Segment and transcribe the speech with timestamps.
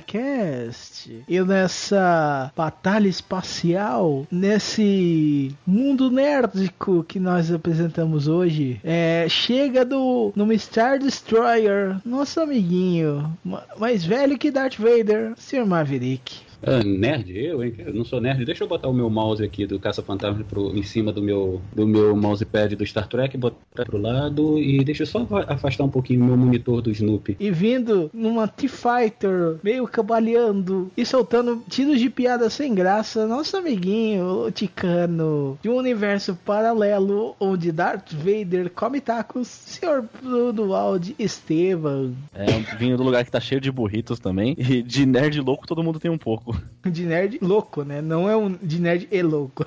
[0.00, 1.24] Cast.
[1.28, 10.58] E nessa batalha espacial, nesse mundo nerdico que nós apresentamos hoje, é, chega do no
[10.58, 15.64] Star Destroyer, nosso amiguinho, ma- mais velho que Darth Vader, Sr.
[15.66, 16.47] Maverick.
[16.62, 17.30] Ah, nerd?
[17.36, 17.72] Eu, hein?
[17.78, 18.44] Eu não sou nerd.
[18.44, 21.86] Deixa eu botar o meu mouse aqui do Caça-Fantasma pro- em cima do meu, do
[21.86, 25.88] meu mousepad do Star Trek, botar pro lado e deixa eu só afa- afastar um
[25.88, 27.36] pouquinho o meu monitor do Snoopy.
[27.38, 34.46] E vindo numa T-Fighter, meio cabaleando e soltando tiros de piada sem graça, nosso amiguinho,
[34.46, 40.02] o Ticano, de um universo paralelo onde Darth Vader come tacos, Sr.
[40.22, 42.12] Bruno Aldi Esteban.
[42.34, 44.56] É, vindo do lugar que tá cheio de burritos também.
[44.58, 46.47] E de nerd louco todo mundo tem um pouco.
[46.88, 48.00] De nerd louco, né?
[48.00, 49.66] Não é um de nerd e louco.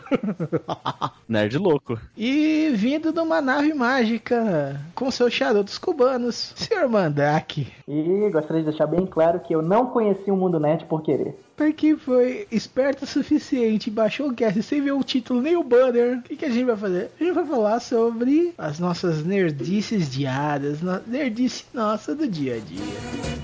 [1.30, 2.00] Nerd louco.
[2.18, 6.90] e vindo de uma nave mágica com seus charutos cubanos, Sr.
[6.90, 7.68] Mandrake.
[7.88, 11.38] E gostaria de deixar bem claro que eu não conheci o Mundo Net por querer.
[11.56, 15.64] Pra quem foi esperto o suficiente baixou o cast sem ver o título nem o
[15.64, 17.12] banner, o que, que a gente vai fazer?
[17.20, 23.41] A gente vai falar sobre as nossas nerdices diárias, nerdice nossa do dia a dia.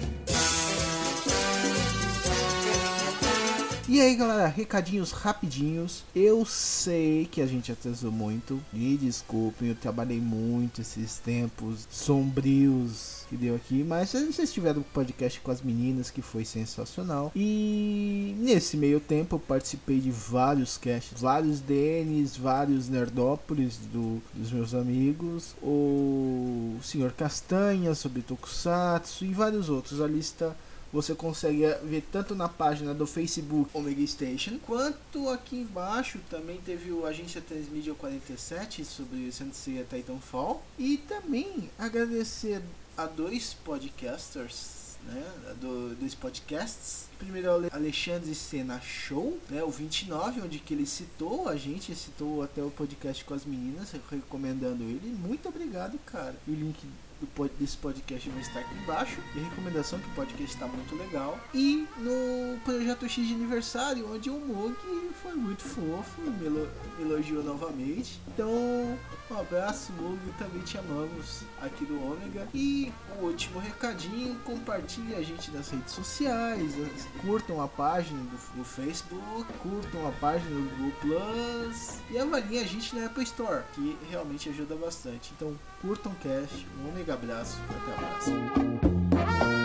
[3.89, 6.03] E aí galera, recadinhos rapidinhos.
[6.13, 8.61] Eu sei que a gente atrasou muito.
[8.73, 13.85] Me desculpem, eu trabalhei muito esses tempos sombrios que deu aqui.
[13.85, 17.31] Mas vocês tiveram um podcast com as meninas que foi sensacional.
[17.33, 24.51] E nesse meio tempo eu participei de vários casts, vários DNs, vários Nerdópolis do, dos
[24.51, 25.55] meus amigos.
[25.63, 30.01] O Senhor Castanha sobre Tokusatsu e vários outros.
[30.01, 30.53] A lista
[30.91, 36.91] você consegue ver tanto na página do Facebook Omega Station, quanto aqui embaixo também teve
[36.91, 40.63] o Agência Transmídia 47 sobre Sensei Titanfall.
[40.77, 42.61] E também agradecer
[42.95, 45.23] a dois podcasters, né,
[45.59, 47.05] do, dois podcasts.
[47.19, 52.43] Primeiro é Alexandre Sena Show, né, o 29, onde que ele citou a gente, citou
[52.43, 55.15] até o podcast com as meninas, recomendando ele.
[55.19, 56.35] Muito obrigado, cara.
[56.47, 56.77] E o link
[57.19, 59.19] do desse podcast vai estar aqui embaixo.
[59.35, 61.39] E recomendação que o podcast está muito legal.
[61.53, 64.75] E no projeto X de aniversário, onde o Mog
[65.21, 66.67] foi muito fofo, me
[67.01, 68.19] elogiou novamente.
[68.27, 68.97] Então,
[69.29, 72.47] um abraço, Mog, também te amamos aqui do Ômega.
[72.53, 76.73] E o último recadinho: compartilhe a gente nas redes sociais,
[77.21, 82.65] curtam a página do, do Facebook, curtam a página do Google Plus e avaliem a
[82.65, 85.33] gente na Apple Store, que realmente ajuda bastante.
[85.35, 89.56] Então, curtam o cast, um mega abraço até a próxima.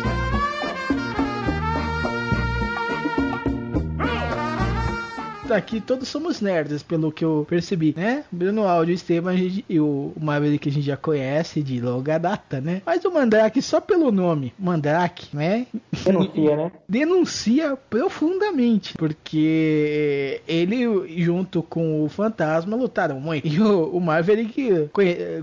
[5.53, 8.25] Aqui todos somos nerds, pelo que eu percebi, né?
[8.33, 12.19] Bruno Áudio, Esteban a gente- e o Maverick que a gente já conhece de longa
[12.19, 12.83] data, né?
[12.87, 15.67] Mas o Mandrake, só pelo nome, Mandrake, né?
[16.05, 16.73] Denuncia, né?
[16.89, 20.85] denuncia profundamente, porque ele
[21.23, 23.47] junto com o Fantasma lutaram muito.
[23.47, 24.89] E o, o Maverick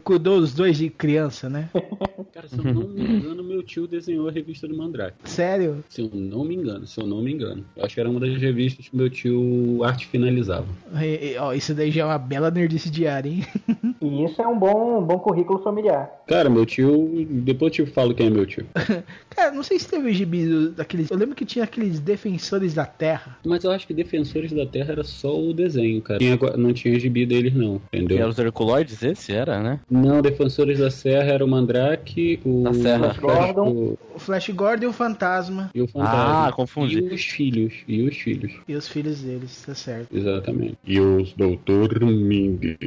[0.03, 1.69] cuidou dos dois de criança, né?
[2.33, 5.17] Cara, se eu não me engano, meu tio desenhou a revista do Mandrake.
[5.23, 5.83] Sério?
[5.89, 7.65] Se eu não me engano, se eu não me engano.
[7.75, 10.65] Eu acho que era uma das revistas que meu tio arte finalizava.
[11.01, 13.45] E- e, ó, isso daí já é uma bela nerdice diária, hein?
[14.01, 16.09] E isso é um bom, um bom currículo familiar.
[16.25, 17.27] Cara, meu tio.
[17.29, 18.65] Depois eu te falo quem é meu tio.
[19.29, 21.11] Cara, não sei se teve gibi daqueles.
[21.11, 23.37] Eu lembro que tinha aqueles defensores da Terra.
[23.45, 26.19] Mas eu acho que Defensores da Terra era só o desenho, cara.
[26.19, 27.79] Tinha- não tinha gibi deles, não.
[27.91, 28.27] Que era Entendeu?
[28.29, 29.81] os Herculoides, esse era, né?
[29.91, 32.63] Não, Defensores da Serra era o Mandrake, o.
[32.63, 33.15] Da Serra.
[33.19, 33.67] Gordon.
[33.69, 35.69] o- O Flash Gordon e o Fantasma.
[35.75, 36.47] e o Fantasma.
[36.47, 36.99] Ah, confundi.
[36.99, 37.73] E os filhos.
[37.87, 38.53] E os filhos.
[38.67, 39.88] E os filhos deles, tá certo.
[40.11, 40.77] Exatamente.
[40.85, 42.77] E os Doutor Ming.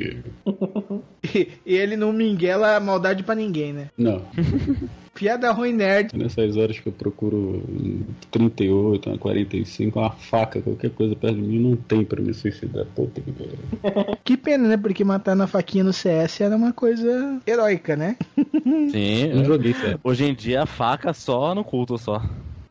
[1.35, 3.89] E, e ele não minguela maldade pra ninguém, né?
[3.97, 4.23] Não.
[5.15, 6.17] Piada ruim nerd.
[6.17, 11.43] Nessas horas que eu procuro um 38, uma 45, uma faca, qualquer coisa perto de
[11.43, 12.87] mim, não tem pra me suicidar.
[12.87, 14.17] Puta que pariu.
[14.25, 14.77] Que pena, né?
[14.77, 18.17] Porque matar na faquinha no CS era uma coisa heróica, né?
[18.65, 19.45] Não Sim.
[19.45, 20.01] joguei sério.
[20.03, 22.23] Hoje em dia a faca só no culto só.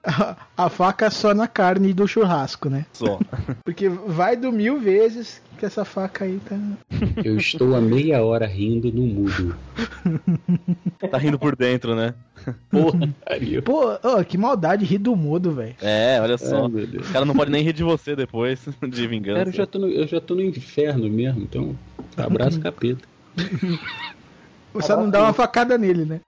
[0.04, 2.86] A, a faca só na carne do churrasco, né?
[2.94, 3.20] Só.
[3.64, 6.58] Porque vai do mil vezes que essa faca aí tá.
[7.24, 9.56] Eu estou há meia hora rindo no mudo.
[11.12, 12.16] Tá rindo por dentro, né?
[12.70, 13.14] Porra.
[13.64, 15.76] Pô, ô, que maldade rir do mudo, velho.
[15.80, 16.64] É, olha só.
[16.64, 17.08] Ai, meu Deus.
[17.08, 18.60] O cara não pode nem rir de você depois
[18.90, 19.38] de vingança.
[19.38, 21.76] Cara, eu já, tô no, eu já tô no inferno mesmo, então
[22.18, 23.08] abraço capeta.
[24.74, 26.22] Você não dá uma facada nele, né?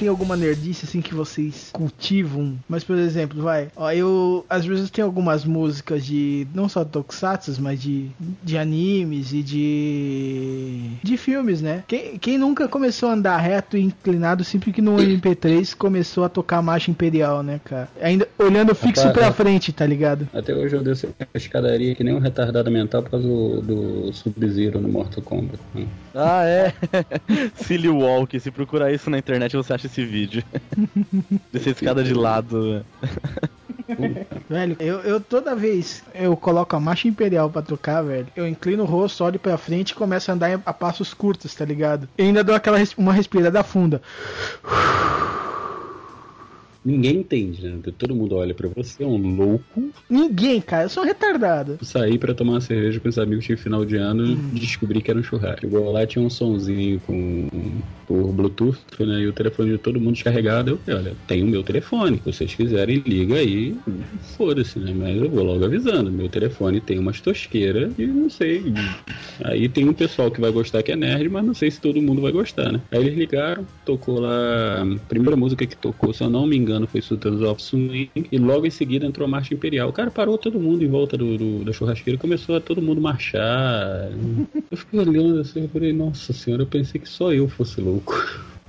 [0.00, 2.58] Tem alguma nerdice assim que vocês cultivam?
[2.66, 7.60] Mas, por exemplo, vai, ó, eu às vezes tenho algumas músicas de não só tokusatsu,
[7.60, 8.08] mas de,
[8.42, 11.84] de animes e de de filmes, né?
[11.86, 16.30] Quem, quem nunca começou a andar reto e inclinado sempre que no MP3 começou a
[16.30, 17.86] tocar a marcha imperial, né, cara?
[18.00, 19.32] Ainda olhando fixo Rapaz, pra é.
[19.32, 20.26] frente, tá ligado?
[20.32, 24.12] Até hoje eu desço a escadaria que nem um retardado mental por causa do, do
[24.14, 25.60] Sub-Zero no Mortal Kombat.
[25.76, 25.86] Hum.
[26.14, 26.72] Ah, é.
[27.54, 28.40] Silly Walk.
[28.40, 30.42] Se procurar isso na internet, você acha esse vídeo.
[31.52, 32.62] Descer escada de lado.
[32.74, 32.82] né?
[34.48, 38.28] Velho, eu, eu toda vez eu coloco a marcha imperial pra tocar, velho.
[38.36, 41.64] Eu inclino o rosto, olho pra frente e começo a andar a passos curtos, tá
[41.64, 42.08] ligado?
[42.16, 44.00] E ainda dou aquela res- uma respirada funda.
[46.84, 47.78] Ninguém entende, né?
[47.98, 49.90] Todo mundo olha pra você, é um louco.
[50.08, 51.78] Ninguém, cara, eu sou um retardado.
[51.82, 55.10] Saí pra tomar uma cerveja com os amigos de final de ano e descobri que
[55.10, 55.60] era um churrasco.
[55.60, 57.48] Chegou lá, tinha um sonzinho com
[58.10, 59.20] por Bluetooth, né?
[59.20, 60.72] E o telefone de todo mundo descarregado.
[60.72, 62.16] Eu falei, olha, tem o meu telefone.
[62.16, 63.76] Se vocês quiserem, liga aí.
[64.36, 64.92] Foda-se, né?
[64.92, 66.10] Mas eu vou logo avisando.
[66.10, 68.74] Meu telefone tem umas tosqueiras e não sei.
[69.44, 72.02] Aí tem um pessoal que vai gostar que é nerd, mas não sei se todo
[72.02, 72.80] mundo vai gostar, né?
[72.90, 74.82] Aí eles ligaram, tocou lá.
[74.82, 78.10] A primeira música que tocou, se eu não me engano, foi Sultans of Swing.
[78.30, 79.88] E logo em seguida entrou a Marcha Imperial.
[79.88, 83.00] O cara parou todo mundo em volta do, do- da churrasqueira começou a todo mundo
[83.00, 84.10] marchar.
[84.70, 88.14] Eu fiquei olhando assim, eu falei, nossa senhora, eu pensei que só eu fosse louco.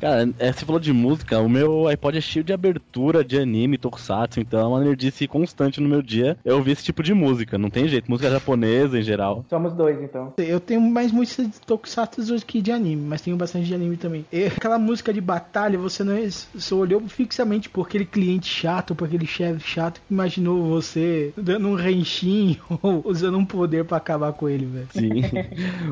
[0.01, 3.77] Cara, é, você falou de música, o meu iPod é cheio de abertura de anime,
[3.77, 6.35] tokusatsu, então é uma nerdice constante no meu dia.
[6.43, 8.09] Eu ouvi esse tipo de música, não tem jeito.
[8.09, 9.45] Música japonesa em geral.
[9.47, 10.33] Somos dois, então.
[10.39, 13.95] Eu tenho mais música de tokusatsu do que de anime, mas tenho bastante de anime
[13.95, 14.25] também.
[14.31, 16.15] E aquela música de batalha, você não
[16.55, 21.67] você olhou fixamente por aquele cliente chato, por aquele chefe chato que imaginou você dando
[21.67, 24.87] um renchinho ou usando um poder pra acabar com ele, velho.
[24.91, 25.21] Sim.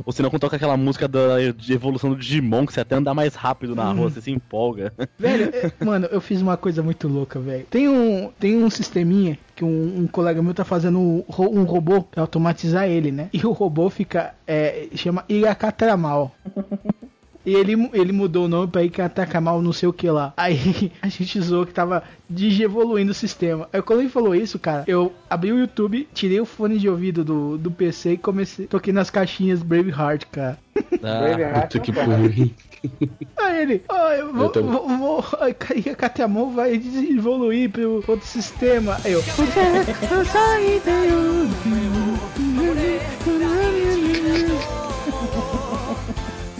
[0.03, 3.13] Ou se não, quando toca aquela música da evolução do Digimon, que você até anda
[3.13, 4.93] mais rápido na você se empolga.
[5.19, 7.65] Velho, é- mano, eu fiz uma coisa muito louca, velho.
[7.69, 12.01] Tem um, tem um sisteminha que um, um colega meu tá fazendo um, um robô
[12.01, 13.29] pra automatizar ele, né?
[13.33, 16.33] E o robô fica, é, chama Irakatramal.
[17.49, 20.33] E ele, ele mudou o nome pra Ikatakamal não sei o que lá.
[20.37, 23.67] Aí a gente zoou que tava digievoluindo o sistema.
[23.73, 27.23] Aí quando ele falou isso, cara, eu abri o YouTube, tirei o fone de ouvido
[27.25, 30.57] do, do PC e comecei, toquei nas caixinhas Braveheart, cara.
[31.03, 32.05] Ah, Braveheart, Puta que cara.
[32.07, 32.29] porra.
[33.37, 38.25] Aí ele, ah, eu vou, Eu tô- vou, vou, a Katamon vai evoluir pro outro
[38.25, 38.97] sistema.
[39.03, 39.21] Aí eu,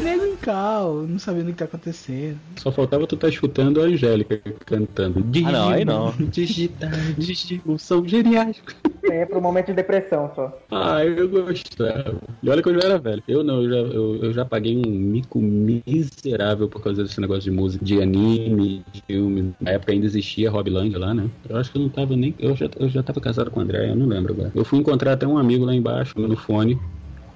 [0.01, 2.38] Nego em cal, não sabendo o que tá acontecendo.
[2.56, 5.25] Só faltava tu tá escutando a Angélica cantando.
[5.46, 6.13] Ah, não, aí não.
[6.31, 8.75] Digital, digital, são geriátricos.
[9.04, 10.57] É pro momento de depressão só.
[10.72, 12.16] Ah, eu gostava.
[12.42, 13.24] E olha que eu já era velho.
[13.28, 17.44] Eu não, eu já, eu, eu já paguei um mico miserável por causa desse negócio
[17.44, 19.54] de música, de anime, de filme.
[19.60, 21.30] Na época ainda existia Hobbyland lá, né?
[21.50, 22.34] Eu acho que eu não tava nem.
[22.40, 24.51] Eu já, eu já tava casado com o André, eu não lembro agora.
[24.56, 26.80] Eu fui encontrar até um amigo lá embaixo, no fone.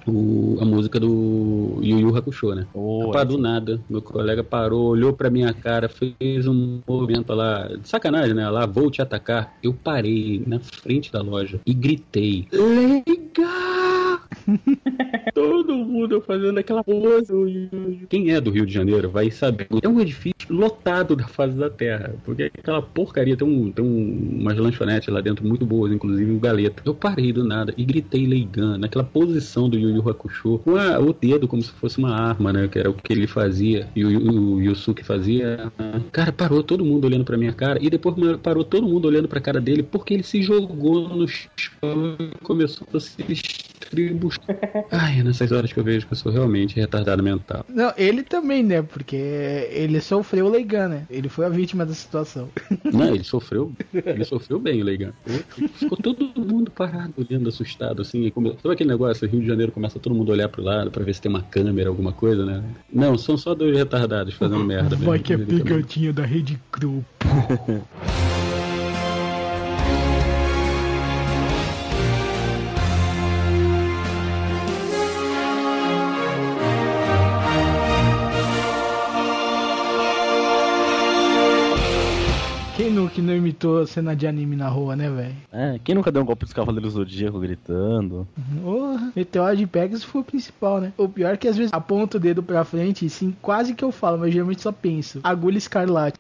[0.05, 2.67] O, a música do Yu Yu Hakusho, né?
[3.05, 7.88] Rapaz, do nada, meu colega parou, olhou pra minha cara, fez um movimento lá, de
[7.88, 8.50] sacanagem, né?
[8.50, 9.53] Lá, vou te atacar.
[9.63, 14.19] Eu parei na frente da loja e gritei: Legal!
[15.50, 17.69] Todo mundo fazendo aquela pose.
[18.09, 19.67] Quem é do Rio de Janeiro vai saber.
[19.81, 22.15] É um edifício lotado da face da terra.
[22.23, 26.39] Porque aquela porcaria tem, um, tem um, umas lanchonetes lá dentro muito boas, inclusive o
[26.39, 26.81] galeta.
[26.85, 31.00] Eu parei do nada e gritei Leigan, naquela posição do Yu Yu Hakusho, com a-
[31.00, 32.67] o dedo como se fosse uma arma, né?
[32.67, 35.71] Que era o que ele fazia e o Yusuke fazia.
[36.12, 39.39] Cara, parou todo mundo olhando pra minha cara e depois parou todo mundo olhando pra
[39.41, 43.23] cara dele porque ele se jogou no chão e começou a se
[43.84, 44.40] distribuir.
[44.92, 47.66] Ai, é nessas horas que eu vejo que eu sou realmente retardado mental.
[47.68, 48.82] Não, ele também, né?
[48.82, 51.06] Porque ele sofreu o Leigan, né?
[51.10, 52.50] Ele foi a vítima da situação.
[52.92, 55.13] Não, ele sofreu, ele sofreu bem, o Leigan.
[55.75, 58.30] Ficou todo mundo parado, olhando, assustado, assim.
[58.30, 58.56] Come...
[58.62, 61.13] Sabe aquele negócio, Rio de Janeiro começa todo mundo a olhar pro lado pra ver
[61.13, 62.63] se tem uma câmera, alguma coisa, né?
[62.92, 64.96] Não, são só dois retardados fazendo merda.
[64.96, 67.06] Vai mesmo, que é pegadinha da Rede Grupo.
[83.53, 85.36] gritou cena de anime na rua, né, velho?
[85.51, 88.27] É, quem nunca deu um golpe dos Cavaleiros do Zodíaco gritando?
[88.63, 90.92] Porra, Meteoro de Pegasus foi o principal, né?
[90.98, 93.92] O pior é que às vezes aponto o dedo pra frente, sim, quase que eu
[93.92, 95.20] falo, mas geralmente só penso.
[95.24, 96.20] Agulha escarlate.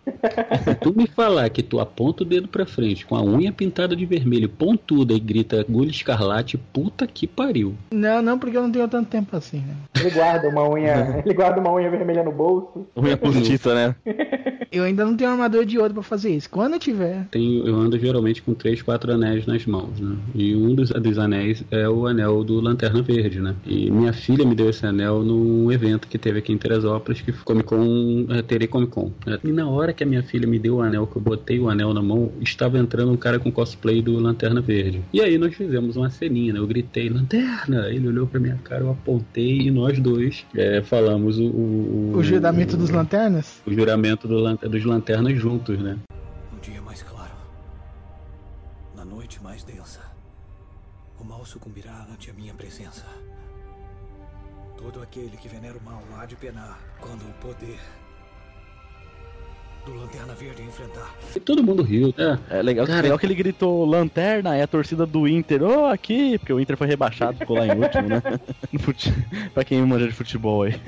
[0.63, 3.95] Se tu me falar que tu aponta o dedo pra frente com a unha pintada
[3.95, 7.73] de vermelho, pontuda e grita agulha escarlate, puta que pariu.
[7.91, 9.75] Não, não, porque eu não tenho tanto tempo assim, né?
[9.99, 12.85] Ele guarda uma unha, ele guarda uma unha vermelha no bolso.
[12.95, 13.95] Unha postiça, né?
[14.71, 16.42] Eu ainda não tenho armadura de ouro pra fazer isso.
[16.47, 17.27] Quando eu tiver.
[17.31, 20.15] Tenho, eu ando geralmente com três, quatro anéis nas mãos, né?
[20.35, 23.55] E um dos, dos anéis é o anel do Lanterna Verde, né?
[23.65, 27.31] E minha filha me deu esse anel num evento que teve aqui em Teresópolis, que
[27.31, 29.11] foi Comic Con, é, Tere Comic Con.
[29.25, 29.39] né?
[29.43, 31.69] E na hora que a minha filha me deu o anel, que eu botei o
[31.69, 35.01] anel na mão, estava entrando um cara com cosplay do Lanterna Verde.
[35.13, 36.59] E aí nós fizemos uma ceninha, né?
[36.59, 37.87] Eu gritei, Lanterna!
[37.89, 42.23] Ele olhou pra minha cara, eu apontei e nós dois é, falamos o, o, O
[42.23, 43.61] juramento dos lanternas?
[43.65, 45.97] o juramento do dos lanternas juntos, né?
[51.53, 53.05] Sucumbirá ante a minha presença.
[54.75, 57.79] Todo aquele que venera o mal há de penar quando o poder
[59.85, 61.13] do Lanterna Verde enfrentar.
[61.35, 62.13] E todo mundo riu.
[62.17, 65.85] É, É legal, Cara, legal que ele gritou lanterna, é a torcida do Inter, ô,
[65.85, 68.21] aqui, porque o Inter foi rebaixado, ficou lá em último, né?
[68.71, 69.13] No fute...
[69.53, 70.79] pra quem manja de futebol aí.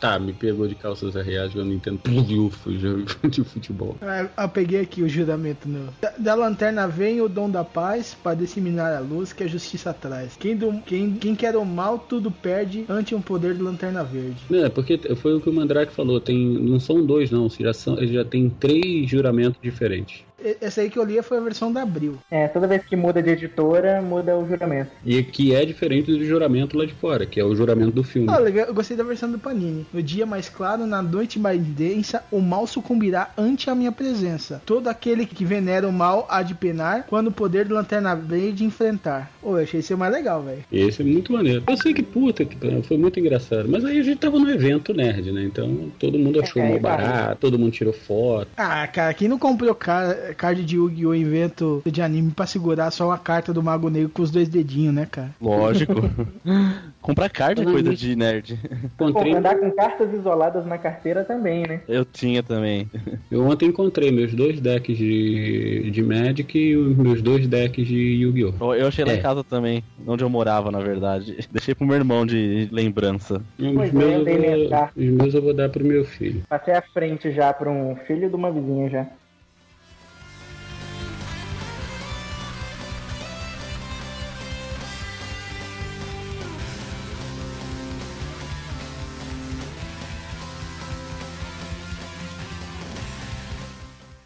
[0.00, 3.96] tá, me pegou de calças arreadas, eu não entendo plufo de futebol.
[4.02, 5.88] Ah, Eu peguei aqui o juramento no.
[6.00, 9.92] Da, da lanterna vem o dom da paz para disseminar a luz que a justiça
[9.94, 10.36] traz.
[10.36, 14.36] Quem, do, quem, quem quer o mal, tudo perde ante um poder de lanterna verde.
[14.52, 17.96] É, porque foi o que o Mandrake falou, tem, não são dois não, já, são,
[18.06, 20.24] já tem três juramentos diferentes.
[20.60, 22.18] Essa aí que eu li foi a versão da Abril.
[22.30, 24.90] É, toda vez que muda de editora, muda o juramento.
[25.04, 28.28] E que é diferente do juramento lá de fora, que é o juramento do filme.
[28.30, 29.86] Ah, legal, eu gostei da versão do Panini.
[29.92, 34.60] No dia mais claro, na noite mais densa, o mal sucumbirá ante a minha presença.
[34.66, 38.64] Todo aquele que venera o mal há de penar quando o poder do Lanterna Verde
[38.64, 39.30] enfrentar.
[39.42, 40.64] Ô, eu achei isso mais legal, velho.
[40.72, 41.62] Esse é muito maneiro.
[41.66, 43.68] Eu sei que puta, que foi muito engraçado.
[43.68, 45.42] Mas aí a gente tava no evento nerd, né?
[45.44, 48.48] Então todo mundo achou É, é, barato, todo mundo tirou foto.
[48.56, 51.14] Ah, cara, quem não comprou car- card de Yu-Gi-Oh!
[51.14, 54.94] evento de anime pra segurar só uma carta do Mago Negro com os dois dedinhos,
[54.94, 55.30] né, cara?
[55.40, 55.94] Lógico.
[57.00, 58.58] Comprar card é coisa de nerd.
[58.96, 61.80] Pô, Encontrei, andar com cartas isoladas na carteira também, né?
[61.86, 62.88] Eu tinha também.
[63.30, 67.94] eu ontem encontrei meus dois decks de, de Magic e os meus dois decks de
[67.96, 68.74] Yu-Gi-Oh!
[68.74, 69.16] Eu achei lá É.
[69.16, 71.36] em casa também, onde eu morava, na verdade.
[71.52, 73.42] Deixei pro meu irmão de lembrança.
[73.58, 76.42] Os Pois é, meus, eu vou, os meus eu vou dar pro meu filho.
[76.48, 79.06] Passei à frente já pra um filho de uma vizinha já.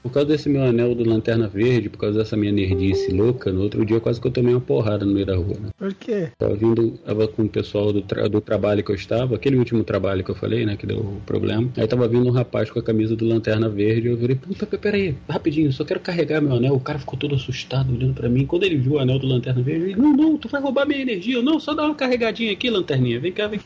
[0.02, 3.62] Por causa desse meu anel do Lanterna Verde, por causa dessa minha nerdice louca, no
[3.62, 5.68] outro dia quase que eu tomei uma porrada no meio da rua, né?
[5.76, 6.28] Por quê?
[6.38, 9.82] Tava vindo, tava com o pessoal do, tra- do trabalho que eu estava, aquele último
[9.84, 11.68] trabalho que eu falei, né, que deu problema.
[11.76, 14.78] Aí tava vindo um rapaz com a camisa do Lanterna Verde, eu virei, puta, pe-
[14.78, 16.74] peraí, rapidinho, só quero carregar meu anel.
[16.74, 18.46] O cara ficou todo assustado olhando pra mim.
[18.46, 21.00] Quando ele viu o anel do Lanterna Verde, ele, não, não, tu vai roubar minha
[21.02, 21.34] energia.
[21.36, 23.60] Eu, não, só dá uma carregadinha aqui, Lanterninha, vem cá, vem.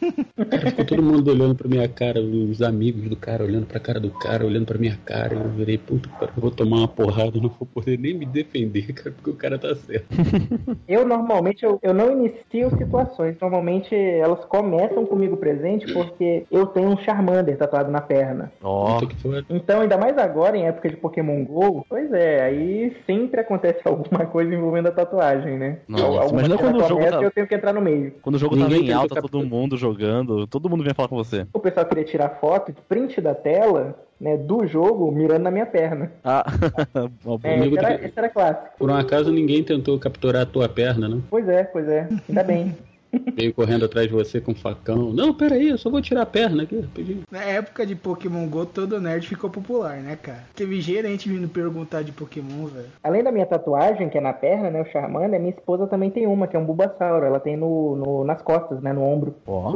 [0.50, 4.00] Cara, ficou todo mundo olhando pra minha cara, os amigos do cara olhando pra cara
[4.00, 5.34] do cara, olhando pra minha cara.
[5.34, 9.10] Eu virei, puta, eu vou tomar uma porrada, não vou poder nem me defender, cara,
[9.10, 10.06] porque o cara tá certo.
[10.88, 13.36] Eu normalmente eu, eu não inicio situações.
[13.40, 18.52] Normalmente elas começam comigo presente porque eu tenho um Charmander tatuado na perna.
[18.60, 19.44] Foi.
[19.48, 24.26] Então, ainda mais agora, em época de Pokémon GO, pois é, aí sempre acontece alguma
[24.26, 25.78] coisa envolvendo a tatuagem, né?
[25.88, 28.14] Nossa, alguma imagina quando o jogo começa tá- e eu tenho que entrar no meio.
[28.22, 31.16] quando o jogo Ninguém tava em alta, todo mundo jogando, todo mundo vinha falar com
[31.16, 31.46] você.
[31.52, 35.66] O pessoal queria tirar foto de print da tela, né, do jogo, mirando na minha
[35.66, 36.12] perna.
[36.22, 36.44] Ah.
[37.42, 38.78] É, Amigo esse, era, do- esse era clássico.
[38.78, 41.20] Por um acaso ninguém tentou capturar a tua perna, né?
[41.28, 42.08] Pois é, pois é.
[42.28, 42.76] Ainda bem.
[43.34, 45.12] Veio correndo atrás de você com um facão.
[45.12, 47.22] Não, peraí, eu só vou tirar a perna aqui, rapidinho.
[47.30, 50.44] Na época de Pokémon GO, todo nerd ficou popular, né, cara?
[50.54, 52.86] Teve gerente vindo perguntar de Pokémon, velho.
[53.02, 56.26] Além da minha tatuagem, que é na perna, né, o Charmander, minha esposa também tem
[56.26, 57.26] uma, que é um Bulbasauro.
[57.26, 59.34] Ela tem no, no- nas costas, né, no ombro.
[59.46, 59.74] Ó,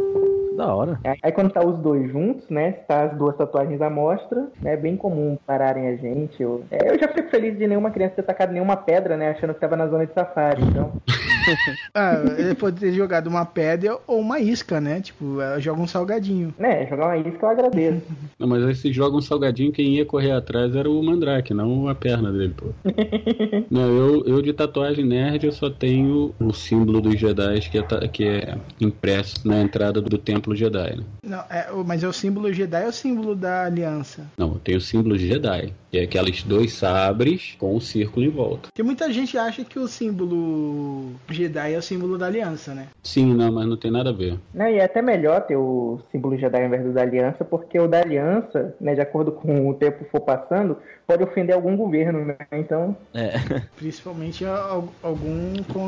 [0.57, 0.99] da hora.
[1.05, 2.73] Aí aí quando tá os dois juntos, né?
[2.89, 4.73] Tá as duas tatuagens à mostra, né?
[4.73, 6.43] É bem comum pararem a gente.
[6.43, 9.31] Eu, é, eu já fico feliz de nenhuma criança ter tacado nenhuma pedra, né?
[9.33, 10.63] Achando que tava na zona de safari.
[10.63, 10.93] Então,
[11.95, 15.01] Ah, ele pode ter jogado uma pedra ou uma isca, né?
[15.01, 16.55] Tipo, ela joga um salgadinho.
[16.59, 18.03] Né, jogar uma isca eu agradeço.
[18.39, 21.89] Não, mas aí se joga um salgadinho, quem ia correr atrás era o Mandrake, não
[21.89, 22.67] a perna dele, pô.
[23.71, 27.83] não, eu, eu de tatuagem nerd eu só tenho o símbolo dos Jedi que é,
[28.09, 31.05] que é impresso na entrada do templo Jedi, né?
[31.25, 34.27] Não, é, o- mas é o símbolo Jedi ou o símbolo da aliança?
[34.37, 38.31] Não, eu tenho o símbolo Jedi, que é aqueles dois sabres com o círculo em
[38.31, 38.69] volta.
[38.69, 42.87] Porque muita gente acha que o símbolo Jedi é o símbolo da aliança, né?
[43.03, 44.39] Sim, não, mas não tem nada a ver.
[44.55, 47.79] Não, e é até melhor ter o símbolo Jedi ao invés do da aliança, porque
[47.79, 50.77] o da aliança, né, de acordo com o tempo for passando,
[51.07, 52.37] pode ofender algum governo, né?
[52.53, 53.33] Então, É.
[53.77, 55.81] Principalmente al- algum com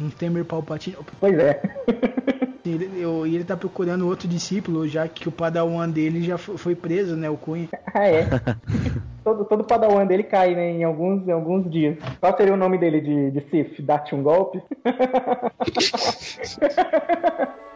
[0.00, 0.96] um Temer Palpatine.
[1.20, 1.60] pois é.
[2.64, 6.36] E ele, eu- e ele tá procurando outro discípulo, já que o padawan dele já
[6.36, 7.30] fo- foi preso, né?
[7.30, 7.68] O Cunha.
[7.94, 8.26] Ah, é.
[9.28, 11.98] todo, todo padawan dele cai, né, em alguns, em alguns dias.
[12.20, 13.80] Qual seria o nome dele de, de Sith?
[13.82, 14.62] Dá-te um golpe?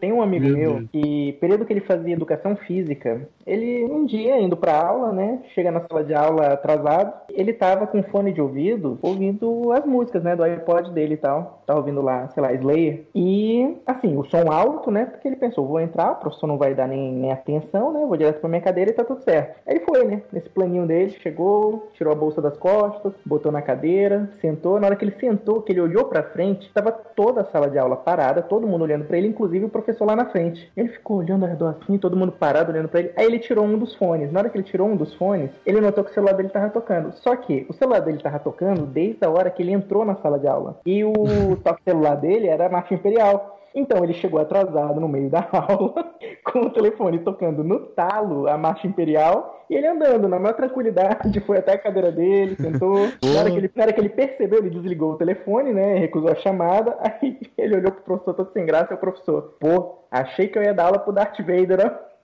[0.00, 4.38] Tem um amigo Meu meu que, período que ele fazia educação física, ele um dia
[4.40, 5.40] indo pra aula, né?
[5.54, 10.22] Chega na sala de aula atrasado, ele tava com fone de ouvido, ouvindo as músicas,
[10.22, 10.36] né?
[10.36, 11.62] Do iPod dele e tal.
[11.66, 13.04] Tava ouvindo lá, sei lá, Slayer.
[13.14, 15.06] E, assim, o som alto, né?
[15.06, 18.04] Porque ele pensou, vou entrar, o professor não vai dar nem, nem atenção, né?
[18.06, 19.60] Vou direto pra minha cadeira e tá tudo certo.
[19.66, 20.22] Aí ele foi, né?
[20.32, 24.78] Nesse planinho dele, chegou, tirou a bolsa das costas, botou na cadeira, sentou.
[24.78, 27.78] Na hora que ele sentou, que ele olhou pra frente, tava toda a sala de
[27.78, 30.70] aula parada, todo mundo olhando pra ele, inclusive o professor lá na frente.
[30.76, 33.12] Ele ficou olhando ao redor assim, todo mundo parado olhando pra ele.
[33.16, 34.32] Aí ele tirou um dos fones.
[34.32, 36.70] Na hora que ele tirou um dos fones, ele notou que o celular dele tava
[36.70, 37.12] tocando.
[37.16, 40.38] Só que o celular dele tava tocando desde a hora que ele entrou na sala
[40.38, 40.80] de aula.
[40.86, 41.12] E o
[41.62, 43.60] toque celular dele era a marcha imperial.
[43.74, 46.14] Então ele chegou atrasado no meio da aula,
[46.44, 51.40] com o telefone tocando no talo a marcha imperial, e ele andando na maior tranquilidade,
[51.40, 52.94] foi até a cadeira dele, sentou.
[53.24, 55.98] Na hora, que ele, na hora que ele percebeu, ele desligou o telefone, né?
[55.98, 60.04] Recusou a chamada, aí ele olhou pro professor todo sem graça, e o professor, pô,
[60.10, 62.14] achei que eu ia dar aula pro Darth Vader, ó.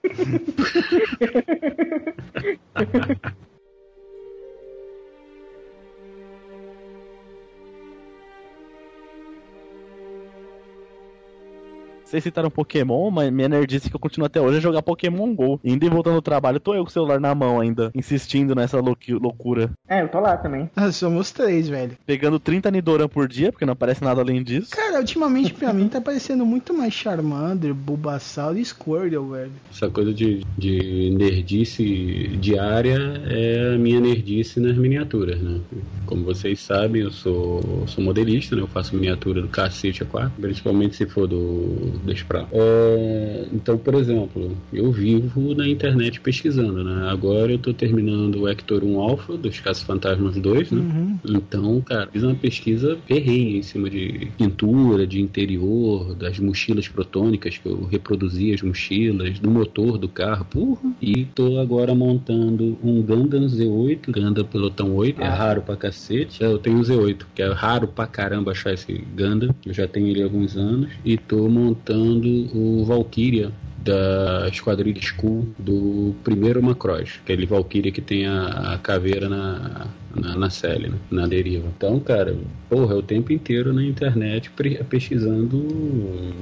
[12.11, 15.61] Vocês citaram Pokémon, mas minha nerdice que eu continuo até hoje é jogar Pokémon GO.
[15.63, 18.81] Indo e voltando do trabalho, tô eu com o celular na mão ainda, insistindo nessa
[18.81, 19.71] loucura.
[19.87, 20.69] É, eu tô lá também.
[20.75, 21.97] Ah, somos três, velho.
[22.05, 24.71] Pegando 30 Nidoran por dia, porque não aparece nada além disso.
[24.71, 29.51] Cara, ultimamente pra mim tá parecendo muito mais Charmander, Bulbasaur e Squirtle, velho.
[29.71, 35.61] Essa coisa de, de nerdice diária é a minha nerdice nas miniaturas, né?
[36.05, 38.63] Como vocês sabem, eu sou, sou modelista, né?
[38.63, 42.47] Eu faço miniatura do cacete A4, principalmente se for do deixa pra lá.
[42.51, 47.09] É, então, por exemplo, eu vivo na internet pesquisando, né?
[47.09, 50.81] Agora eu tô terminando o Hector 1 Alpha dos Caça Fantasmas 2, né?
[50.81, 51.19] Uhum.
[51.25, 57.57] Então, cara, fiz uma pesquisa ferrenha em cima de pintura, de interior, das mochilas protônicas,
[57.57, 60.91] que eu reproduzi as mochilas, do motor do carro, porra.
[61.01, 66.43] E tô agora montando um Gundam Z8, Gundam Pelotão 8, é raro pra cacete.
[66.43, 70.07] Eu tenho um Z8, que é raro pra caramba achar esse Gundam, eu já tenho
[70.07, 77.19] ele há alguns anos, e tô montando o Valkyria da Esquadrilha Skull do primeiro Macross,
[77.23, 80.95] aquele Valkyria que tem a, a caveira na, na, na Cele, né?
[81.09, 81.65] na deriva.
[81.75, 82.35] Então, cara,
[82.69, 84.51] porra, é o tempo inteiro na internet
[84.89, 85.65] pesquisando,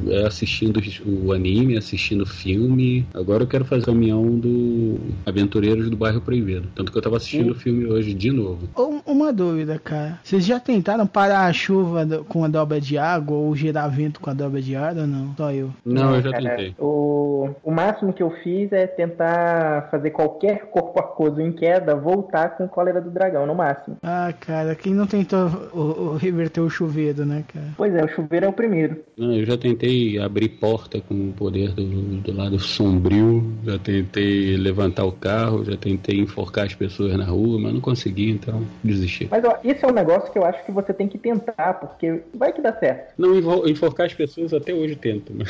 [0.07, 3.05] é, assistindo o anime, assistindo filme.
[3.13, 6.67] Agora eu quero fazer o caminhão do Aventureiros do Bairro Proibido.
[6.75, 8.67] Tanto que eu tava assistindo o filme hoje de novo.
[9.05, 10.19] Uma dúvida, cara.
[10.23, 14.19] Vocês já tentaram parar a chuva do- com a dobra de água ou gerar vento
[14.19, 15.33] com a dobra de ar ou não?
[15.35, 15.69] Só eu.
[15.85, 16.75] Não, eu já cara, tentei.
[16.77, 22.57] O, o máximo que eu fiz é tentar fazer qualquer corpo aquoso em queda voltar
[22.57, 23.97] com cólera do dragão, no máximo.
[24.01, 25.79] Ah, cara, quem não tentou o-
[26.13, 27.67] o- reverter o chuveiro, né, cara?
[27.77, 28.97] Pois é, o chuveiro é o primeiro.
[29.17, 34.55] Não, eu já tentei abrir porta com o poder do, do lado sombrio, já tentei
[34.57, 39.27] levantar o carro, já tentei enforcar as pessoas na rua, mas não consegui, então desisti.
[39.29, 42.21] Mas ó, isso é um negócio que eu acho que você tem que tentar, porque
[42.33, 43.13] vai que dá certo.
[43.17, 45.49] Não, enforcar as pessoas até hoje tento, mas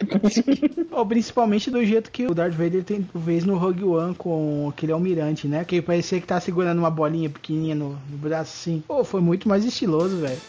[0.90, 4.92] Ou principalmente do jeito que o Darth Vader tem, fez no Rogue One com aquele
[4.92, 5.64] almirante, né?
[5.64, 8.82] Que parecia que tá segurando uma bolinha pequenininha no, no braço assim.
[8.86, 10.40] Pô, foi muito mais estiloso, velho.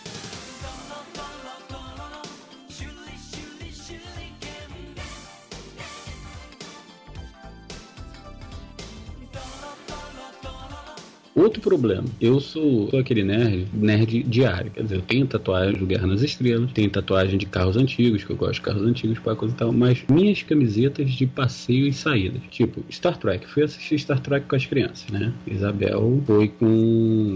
[11.41, 14.69] Outro problema, eu sou, sou aquele nerd, nerd diário.
[14.69, 18.29] Quer dizer, eu tenho tatuagem do Guerra nas Estrelas, tenho tatuagem de carros antigos, que
[18.29, 21.93] eu gosto de carros antigos para coisa e tal, mas minhas camisetas de passeio e
[21.93, 22.43] saídas.
[22.51, 23.47] Tipo, Star Trek.
[23.47, 25.33] Fui assistir Star Trek com as crianças, né?
[25.47, 26.67] Isabel foi com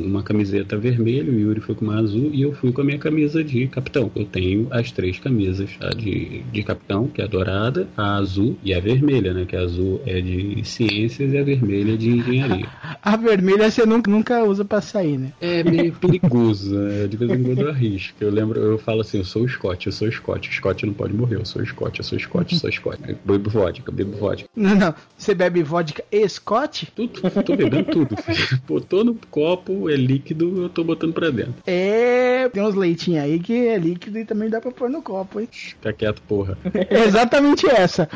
[0.06, 3.00] uma camiseta vermelha, o Yuri foi com uma azul e eu fui com a minha
[3.00, 4.12] camisa de capitão.
[4.16, 8.56] Eu tenho as três camisas, a de, de capitão, que é a dourada, a azul
[8.64, 9.46] e a vermelha, né?
[9.46, 12.68] Que a azul é de ciências e a vermelha é de engenharia.
[13.06, 15.32] A vermelha você nunca, nunca usa pra sair, né?
[15.42, 17.08] É meio perigoso, né?
[17.08, 18.18] De vez em quando eu arrisco.
[18.20, 20.86] Eu lembro, eu falo assim, eu sou o Scott, eu sou o Scott, o Scott
[20.86, 23.00] não pode morrer, eu sou o Scott, eu sou o Scott, eu sou o Scott.
[23.08, 24.48] Eu Bebo vodka, bebo vodka.
[24.56, 24.94] Não, não.
[25.18, 26.92] Você bebe vodka e Scott?
[26.96, 28.16] Tudo, tô bebendo tudo.
[28.18, 28.62] filho.
[28.68, 31.56] Botou no copo, é líquido, eu tô botando pra dentro.
[31.66, 32.50] É.
[32.50, 35.48] Tem uns leitinhos aí que é líquido e também dá pra pôr no copo, hein?
[35.52, 36.58] Fica quieto, porra.
[36.90, 38.10] É exatamente essa.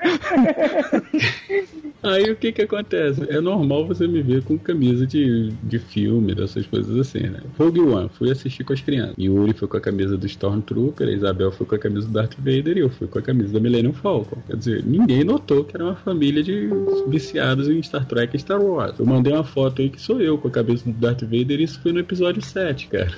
[2.02, 3.26] Aí o que que acontece?
[3.28, 7.40] É normal você me ver com camisa de, de filme, dessas coisas assim, né?
[7.58, 9.14] Rogue One, fui assistir com as crianças.
[9.18, 12.36] Yuri foi com a camisa do Stormtrooper, a Isabel foi com a camisa do Darth
[12.38, 14.38] Vader e eu fui com a camisa da Millennium Falcon.
[14.46, 16.70] Quer dizer, ninguém notou que era uma família de
[17.08, 18.98] viciados em Star Trek e Star Wars.
[18.98, 21.64] Eu mandei uma foto aí que sou eu com a cabeça do Darth Vader e
[21.64, 23.12] isso foi no episódio 7, cara.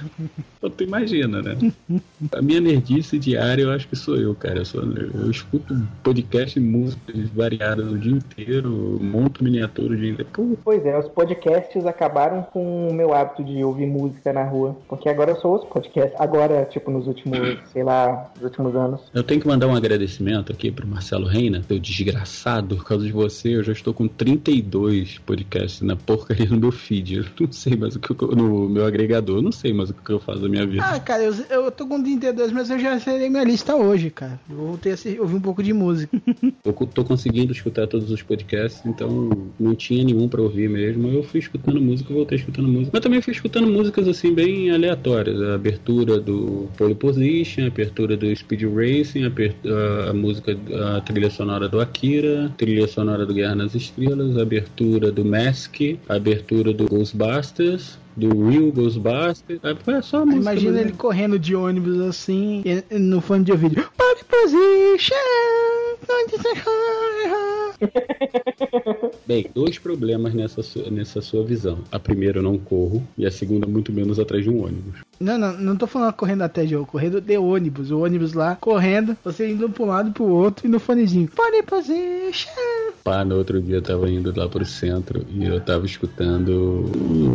[0.58, 1.56] Então tu imagina, né?
[2.32, 4.60] A minha nerdice diária eu acho que sou eu, cara.
[4.60, 10.30] Eu, sou, eu escuto podcast músicas variadas o dia inteiro, monto miniatura o dia inteiro.
[10.32, 14.74] Pô, Pois é, os podcasts acabaram com o meu hábito de ouvir música na rua.
[14.88, 16.16] Porque agora eu só ouço podcast.
[16.18, 19.00] Agora, tipo, nos últimos, sei lá, nos últimos anos.
[19.12, 23.12] Eu tenho que mandar um agradecimento aqui pro Marcelo Reina, seu desgraçado, por causa de
[23.12, 27.16] você, eu já estou com 32 podcasts na porcaria no meu feed.
[27.16, 29.94] Eu não sei mais o que eu, no meu agregador, eu não sei mais o
[29.94, 30.84] que eu faço da minha vida.
[30.86, 34.40] Ah, cara, eu, eu tô com 32, mas eu já zerei minha lista hoje, cara.
[34.48, 36.16] Eu voltei a ouvir um pouco de música.
[36.64, 41.08] Eu tô conseguindo escutar todos os podcasts, então não tinha nenhum pra ouvir mesmo.
[41.08, 42.90] Eu fui escutando música, voltei escutando música.
[42.92, 45.42] Mas também fui escutando músicas assim bem aleatórias.
[45.42, 50.56] A abertura do Pole Position, a abertura do Speed Racing, a, a- música,
[50.96, 55.80] a trilha sonora do Akira, trilha sonora do Guerra nas Estrelas, a abertura do Mask,
[56.08, 57.98] a abertura do Ghostbusters.
[58.16, 59.58] Do Real Ghostbusters.
[59.64, 60.42] É só música.
[60.42, 63.74] Imagina ele correndo de ônibus assim, no fone de ouvido.
[63.96, 65.16] Pole position!
[69.26, 71.78] Bem, dois problemas nessa sua, nessa sua visão.
[71.90, 75.00] A primeira, eu não corro, e a segunda, muito menos atrás de um ônibus.
[75.22, 77.90] Não, não, não tô falando correndo até de correndo de ônibus.
[77.90, 81.28] O ônibus lá, correndo, você indo pra um lado e pro outro e no fonezinho.
[81.28, 82.50] Pole position!
[83.04, 86.84] Pá, no outro dia eu tava indo lá pro centro e eu tava escutando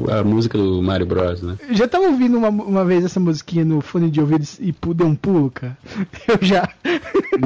[0.10, 1.58] a música do Mario Bros, né?
[1.72, 5.16] Já tava ouvindo uma, uma vez essa musiquinha no fone de ouvido e deu um
[5.16, 5.78] pulo, cara?
[6.28, 6.70] Eu já.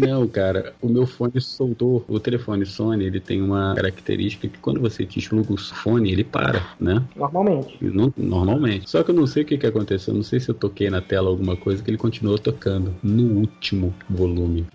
[0.01, 2.05] Não, cara, o meu fone soltou.
[2.07, 6.63] O telefone Sony, ele tem uma característica que quando você desluga o fone, ele para,
[6.79, 7.01] né?
[7.15, 7.77] Normalmente.
[7.81, 8.89] Não- normalmente.
[8.89, 10.13] Só que eu não sei o que, que aconteceu.
[10.13, 13.39] Não sei sei se eu toquei na tela alguma coisa, que ele continuou tocando no
[13.39, 14.65] último volume.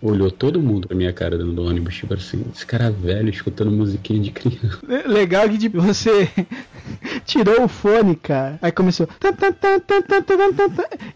[0.00, 3.70] Olhou todo mundo pra minha cara dentro do ônibus, tipo assim, esse cara velho escutando
[3.70, 4.80] musiquinha de criança.
[5.06, 6.30] Legal que tipo, você
[7.26, 8.58] tirou o fone, cara.
[8.62, 9.06] Aí começou.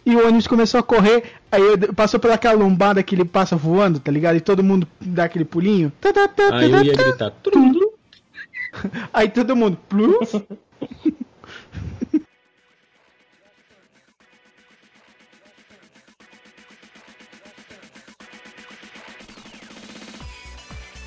[0.04, 1.24] E o ônibus começou a correr.
[1.50, 1.62] Aí
[1.94, 4.36] passou pelaquela lombada que ele passa voando, tá ligado?
[4.36, 5.90] E todo mundo dá aquele pulinho.
[6.52, 7.32] Aí eu ia gritar.
[9.10, 9.78] Aí todo mundo.
[9.88, 10.42] Plus.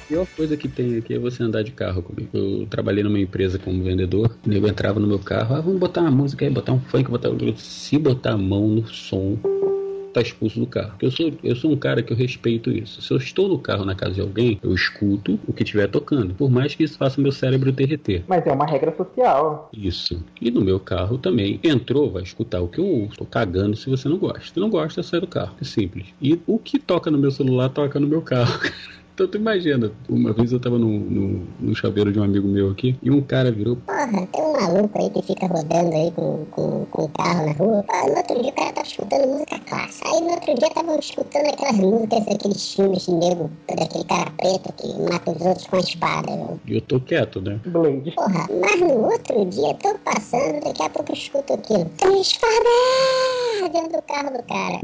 [0.10, 2.30] Pior coisa que tem aqui é você andar de carro comigo.
[2.34, 6.02] Eu trabalhei numa empresa como vendedor, o nego entrava no meu carro, ah, vamos botar
[6.02, 7.30] uma música aí, botar um funk, botar.
[7.56, 9.38] Se botar a mão no som,
[10.12, 10.89] tá expulso do carro.
[10.89, 13.04] Porque eu sou, eu sou um cara que eu respeito isso.
[13.04, 16.34] Se eu estou no carro na casa de alguém, eu escuto o que estiver tocando.
[16.34, 18.24] Por mais que isso faça meu cérebro derreter.
[18.28, 19.69] Mas é uma regra social.
[19.72, 20.24] Isso.
[20.41, 21.60] E no meu carro também.
[21.63, 23.17] Entrou, vai escutar o que eu ouço.
[23.17, 24.54] Tô cagando se você não gosta.
[24.54, 25.56] Se não gosta, sai do carro.
[25.62, 26.08] É simples.
[26.19, 28.60] E o que toca no meu celular, toca no meu carro.
[29.20, 32.72] Então tu imagina, uma vez eu tava no, no, no chaveiro de um amigo meu
[32.72, 36.46] aqui e um cara virou, Porra, tem um maluco aí que fica rodando aí com,
[36.52, 37.86] com, com o carro na rua.
[37.90, 40.08] Ah, no outro dia o cara tava escutando música clássica.
[40.08, 44.74] Aí no outro dia tava escutando aquelas músicas daqueles filmes de nego, daquele cara preto
[44.78, 46.32] que mata os outros com a espada.
[46.32, 46.60] viu?
[46.66, 47.60] e eu tô quieto, né?
[47.66, 48.12] Blade.
[48.12, 51.92] Porra, mas no outro dia tô passando, daqui a pouco eu escuto aquilo.
[53.72, 54.80] Dentro do carro do cara.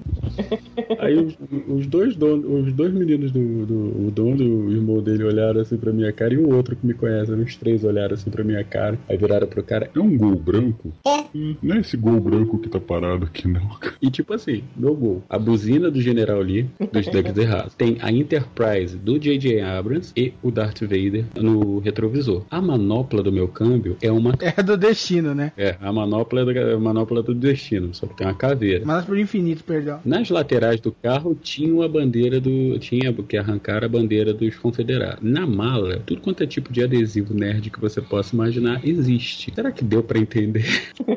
[1.00, 1.36] Aí os,
[1.68, 5.62] os dois donos, os dois meninos do, do o dono e o irmão dele olharam
[5.62, 8.44] assim pra minha cara e o outro que me conhece, os três olharam assim pra
[8.44, 8.98] minha cara.
[9.10, 10.92] Aí viraram pro cara, É um gol branco?
[11.06, 11.24] É.
[11.36, 13.62] Hum, Não é esse gol branco que tá parado aqui, não.
[14.02, 15.24] E tipo assim, meu gol.
[15.30, 17.74] A buzina do General Lee, dos Ducks Errados.
[17.76, 19.62] Tem a Enterprise do J.J.
[19.62, 22.44] Abrams e o Darth Vader no retrovisor.
[22.52, 24.36] A manopla do meu câmbio é uma.
[24.58, 25.52] É do destino, né?
[25.58, 28.75] É, a manopla é da- a manopla do destino, só que tem uma caveira.
[28.84, 30.00] Mas pro infinito, perdão.
[30.04, 32.78] Nas laterais do carro tinha a bandeira do.
[32.80, 35.20] Tinha que arrancar a bandeira dos confederados.
[35.22, 39.52] Na mala, tudo quanto é tipo de adesivo nerd que você possa imaginar existe.
[39.54, 40.66] Será que deu pra entender?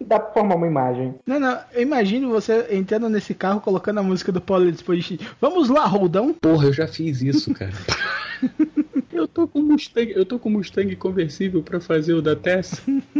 [0.00, 1.14] Dá pra formar uma imagem.
[1.26, 5.18] Não, não, eu imagino você entrando nesse carro, colocando a música do Paulo Disposition.
[5.38, 6.32] Vamos lá, Roldão.
[6.32, 7.74] Porra, eu já fiz isso, cara.
[9.18, 12.80] Eu tô com Mustang, eu tô com Mustang conversível pra fazer o da Tess.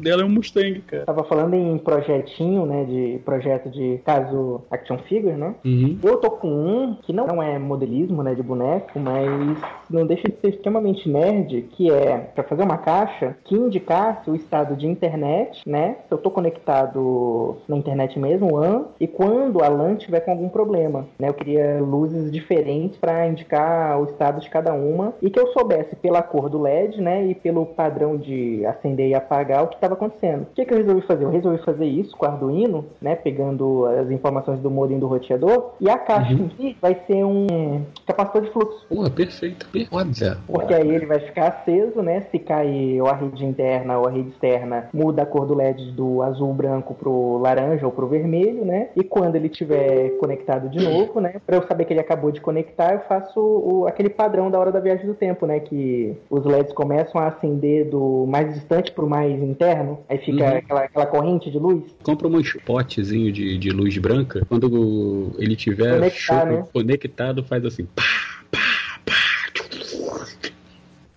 [0.00, 1.04] Dela é um Mustang, cara.
[1.04, 2.84] Tava falando em projetinho, né?
[2.84, 5.54] De projeto de caso action figure, né?
[5.64, 5.98] Uhum.
[6.02, 9.58] Eu tô com um que não é modelismo, né, de boneco, mas
[9.88, 14.34] não deixa de ser extremamente nerd, que é pra fazer uma caixa que indicasse o
[14.34, 15.96] estado de internet, né?
[16.08, 20.48] Se eu tô conectado na internet mesmo, LAN, e quando a LAN tiver com algum
[20.48, 21.28] problema, né?
[21.28, 25.96] Eu queria luzes diferentes pra indicar o estado de cada uma e que eu soubesse
[25.96, 29.94] pela cor do LED, né, e pelo padrão de acender e apagar o que estava
[29.94, 30.42] acontecendo.
[30.42, 31.24] O que, que eu resolvi fazer?
[31.24, 35.72] Eu resolvi fazer isso com o Arduino, né, pegando as informações do modem do roteador,
[35.80, 38.86] e a caixa em si vai ser um capacitor de fluxo.
[38.88, 39.68] Porra, perfeito.
[39.70, 40.38] Per- Olha.
[40.46, 42.22] Porque aí ele vai ficar aceso, né?
[42.30, 45.92] Se cair ou a rede interna ou a rede externa, muda a cor do LED
[45.92, 48.88] do azul branco pro laranja ou pro vermelho, né?
[48.96, 51.34] E quando ele estiver conectado de novo, né?
[51.46, 54.72] Pra eu saber que ele acabou de conectar, eu faço o- aquele padrão da hora
[54.72, 55.60] da viagem do tempo, né?
[55.60, 60.56] Que os LEDs começam a acender do mais distante pro mais interno, aí fica Uhum.
[60.56, 61.82] aquela, aquela corrente de luz.
[62.02, 64.44] Compra um spotzinho de, de luz branca.
[64.48, 66.64] Quando ele tiver Conectar, show- né?
[66.72, 67.84] conectado, faz assim.
[67.94, 68.02] Pá,
[68.50, 68.58] pá,
[69.04, 70.26] pá.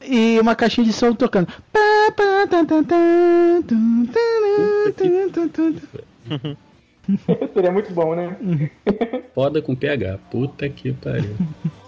[0.06, 1.48] E uma caixinha de som tocando.
[7.54, 8.38] Seria muito bom, né?
[9.36, 10.18] Foda com PH.
[10.32, 11.36] Puta que pariu.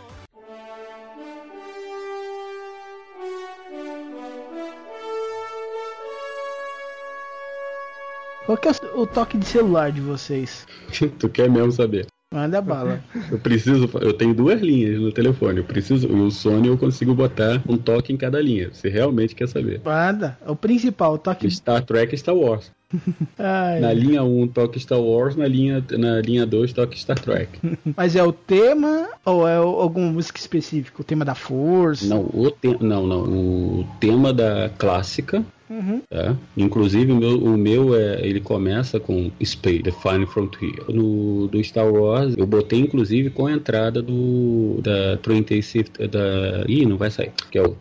[8.46, 10.66] Qual que é o, toque de celular de vocês?
[11.20, 12.06] tu quer mesmo saber?
[12.34, 13.02] Manda bala.
[13.32, 15.60] Eu preciso, eu tenho duas linhas no telefone.
[15.60, 18.70] Eu preciso, o Sony eu consigo botar um toque em cada linha.
[18.74, 19.80] Você realmente quer saber?
[19.86, 20.38] Manda.
[20.46, 21.50] O principal, o toque.
[21.50, 22.72] Star Trek Star Wars.
[23.40, 27.58] Ai, Na linha 1, toque Star Wars, na linha, na linha 2, toque Star Trek.
[27.96, 31.02] Mas é o tema ou é o- alguma música específica?
[31.02, 32.06] O tema da força?
[32.06, 32.76] Não, o te...
[32.84, 33.22] não, não.
[33.24, 36.02] O tema da clássica, Uhum.
[36.56, 40.86] Inclusive, o meu, o meu é, ele começa com Space, The Final Frontier.
[40.90, 46.66] No, do Star Wars, eu botei inclusive com a entrada do da Trinity Shift da.
[46.68, 47.32] Ih, não vai sair.
[47.52, 47.76] Que é o.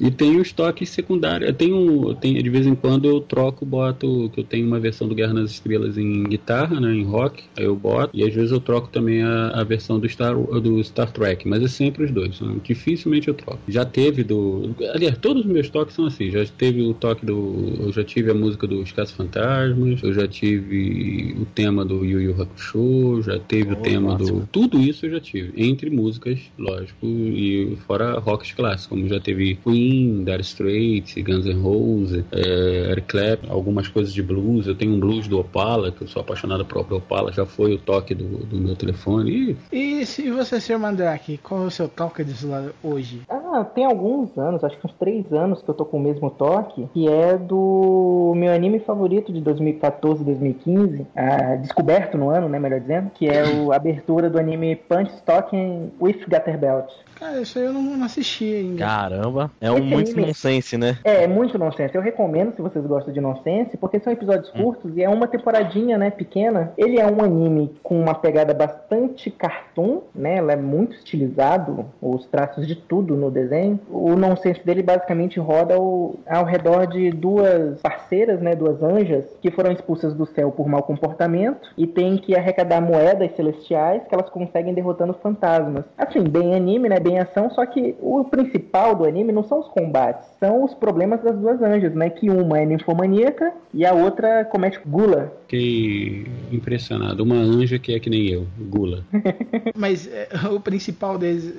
[0.00, 1.54] E tem os toques secundários.
[1.56, 4.30] Tem um, tem, de vez em quando eu troco, boto.
[4.32, 7.44] Que eu tenho uma versão do Guerra nas Estrelas em guitarra, né, em rock.
[7.56, 8.10] Aí eu boto.
[8.14, 11.62] E às vezes eu troco também a a versão do Star do Star Trek, mas
[11.62, 12.40] é sempre os dois.
[12.40, 12.56] né?
[12.62, 13.60] Dificilmente eu troco.
[13.68, 16.30] Já teve do, aliás, todos os meus toques são assim.
[16.30, 20.26] Já teve o toque do, eu já tive a música dos Caça Fantasmas, eu já
[20.26, 25.10] tive o tema do Yu Yu Hakusho, já teve o tema do, tudo isso eu
[25.10, 25.52] já tive.
[25.56, 31.60] Entre músicas, lógico, e fora rocks clássicos, como já teve Queen, Dire Straits, Guns N'
[31.60, 34.66] Roses, é, Eric Clapton, algumas coisas de blues.
[34.66, 37.78] Eu tenho um blues do Opala, que eu sou apaixonado por Opala, já foi o
[37.78, 39.33] toque do, do meu telefone.
[39.34, 39.56] E
[40.00, 40.78] E se você, Sr.
[40.78, 43.22] Mandrake, qual é o seu toque de celular hoje?
[43.28, 46.30] Ah, tem alguns anos, acho que uns três anos que eu tô com o mesmo
[46.30, 52.58] toque, que é do meu anime favorito de 2014 2015, ah, descoberto no ano, né,
[52.58, 56.90] melhor dizendo, que é o- a abertura do anime Punch Stocking with Gatterbelt.
[57.18, 58.84] Cara, isso aí eu não, não assisti ainda.
[58.84, 60.98] Caramba, é um Esse muito anime- nonsense, né?
[61.04, 61.94] É, muito nonsense.
[61.94, 65.96] Eu recomendo se vocês gostam de nonsense, porque são episódios curtos e é uma temporadinha,
[65.96, 66.72] né, pequena.
[66.76, 70.36] Ele é um anime com uma pegada bastante cartoon, né?
[70.36, 73.78] Ela é muito estilizado, os traços de tudo no desenho.
[73.90, 79.50] O nonsense dele basicamente roda ao, ao redor de duas parceiras, né, duas anjas, que
[79.50, 84.28] foram expulsas do céu por mau comportamento e têm que arrecadar moedas celestiais que elas
[84.30, 85.84] conseguem derrotando fantasmas.
[85.96, 89.68] Assim, bem anime, né, bem ação, só que o principal do anime não são os
[89.68, 92.10] combates, são os problemas das duas anjas, né?
[92.10, 95.32] Que uma é ninfomaníaca e a outra comete gula.
[95.42, 97.22] Fiquei impressionado.
[97.22, 99.04] Uma anja que é que nem eu, gula.
[99.76, 101.52] Mas é, o principal deles.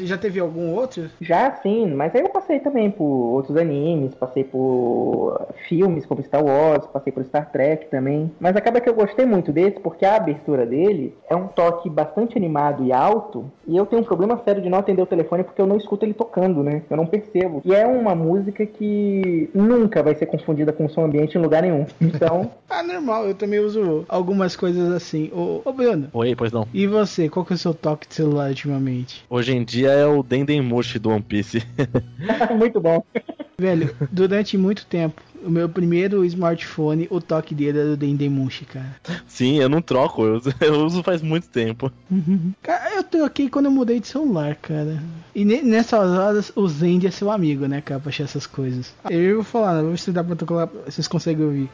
[0.00, 1.08] Já teve algum outro?
[1.20, 6.44] Já sim, mas aí eu passei também por outros animes, passei por filmes como Star
[6.44, 8.30] Wars, passei por Star Trek também.
[8.40, 12.36] Mas acaba que eu gostei muito desse porque a abertura dele é um toque bastante
[12.36, 13.50] animado e alto.
[13.66, 16.04] E eu tenho um problema sério de não atender o telefone porque eu não escuto
[16.04, 16.82] ele tocando, né?
[16.90, 17.62] Eu não percebo.
[17.64, 21.86] E é uma música que nunca vai ser confundida com som ambiente em lugar nenhum.
[22.00, 25.30] Então, Ah, normal, eu também uso algumas coisas assim.
[25.32, 26.66] Ô, ô Bruno, Oi, pois não.
[26.72, 27.28] e você?
[27.28, 29.24] Qual que é o seu toque de celular ultimamente?
[29.28, 31.62] Hoje em dia é o Dendemushi do One Piece.
[32.56, 33.04] muito bom.
[33.58, 38.96] Velho, durante muito tempo, o meu primeiro smartphone, o toque dele era do Dendemushi, cara.
[39.26, 41.90] Sim, eu não troco, eu uso, eu uso faz muito tempo.
[42.62, 45.02] Cara, eu troquei quando eu mudei de celular, cara.
[45.34, 48.92] E ne- nessas horas, o Zend é seu amigo, né, cara, pra achar essas coisas.
[49.10, 51.70] Eu vou falar, né, vou pra tocar, vocês conseguem ouvir.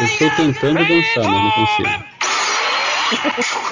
[0.00, 1.88] Eu estou tentando dançar, mas não consigo.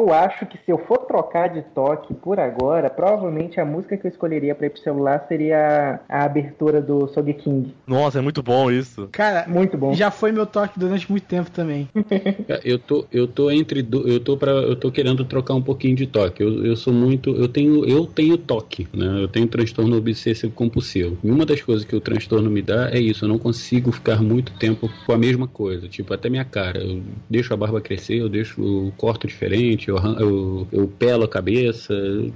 [0.00, 4.06] Eu acho que se eu for trocar de toque por agora, provavelmente a música que
[4.06, 7.74] eu escolheria pra ir pro celular seria a abertura do Sogeking.
[7.86, 9.08] Nossa, é muito bom isso.
[9.12, 9.92] Cara, Muito bom.
[9.92, 11.86] já foi meu toque durante muito tempo também.
[12.64, 15.94] Eu tô, eu tô entre, do- eu tô para, eu tô querendo trocar um pouquinho
[15.94, 16.42] de toque.
[16.42, 19.22] Eu, eu sou muito, eu tenho, eu tenho toque, né?
[19.22, 21.16] Eu tenho transtorno obsessivo compulsivo.
[21.22, 23.24] E uma das coisas que o transtorno me dá é isso.
[23.24, 25.88] Eu não consigo ficar muito tempo com a mesma coisa.
[25.88, 26.78] Tipo, até minha cara.
[26.82, 31.28] Eu deixo a barba crescer, eu deixo, eu corto diferente, eu, eu, eu pelo a
[31.28, 31.92] cabeça.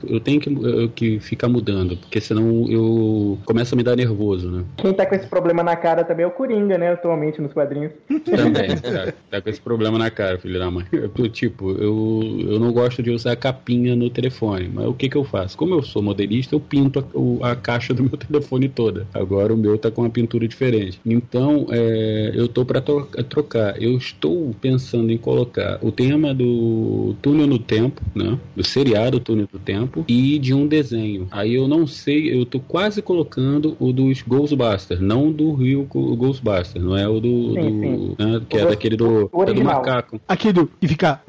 [0.06, 4.50] Eu tenho que, eu- que ficar mudando, porque senão eu começo a me dar nervoso,
[4.50, 4.64] né?
[4.76, 6.92] Quem tá com esse problema na cara também é o Coringa, né?
[6.92, 7.92] Atualmente nos quadrinhos.
[8.24, 10.84] Também, tá, tá com esse problema na cara, filho da mãe.
[10.92, 15.16] Eu, tipo, eu, eu não gosto de usar capinha no telefone, mas o que que
[15.16, 15.56] eu faço?
[15.56, 17.04] Como eu sou modelista, eu pinto
[17.42, 19.06] a, a caixa do meu telefone toda.
[19.14, 21.00] Agora o meu tá com uma pintura diferente.
[21.04, 23.80] Então, é, eu tô pra tro- trocar.
[23.82, 28.38] Eu estou pensando em colocar o tema do Túnel no Tempo, né?
[28.56, 31.26] Do seriado Túnel do Tempo e de um desenho.
[31.30, 36.84] Aí eu não sei, eu tô quase colocando o dos Ghostbusters, não do Rio Ghostbusters,
[36.84, 38.16] não é o do, Sim, do- sim.
[38.18, 40.20] né, que O é daquele do, é do macaco.
[40.28, 40.70] Aqui do.
[40.80, 41.24] E ficar.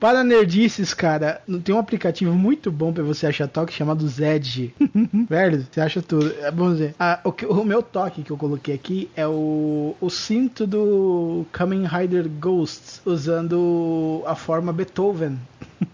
[0.00, 4.72] Para nerdices, cara, tem um aplicativo muito bom pra você achar toque chamado Zedge.
[5.28, 6.32] Velho, você acha tudo.
[6.40, 6.94] É bom dizer.
[7.00, 11.44] Ah, o, que- o meu toque que eu coloquei aqui é o, o cinto do
[11.50, 15.36] Kamen Rider Ghosts, usando a forma Beethoven.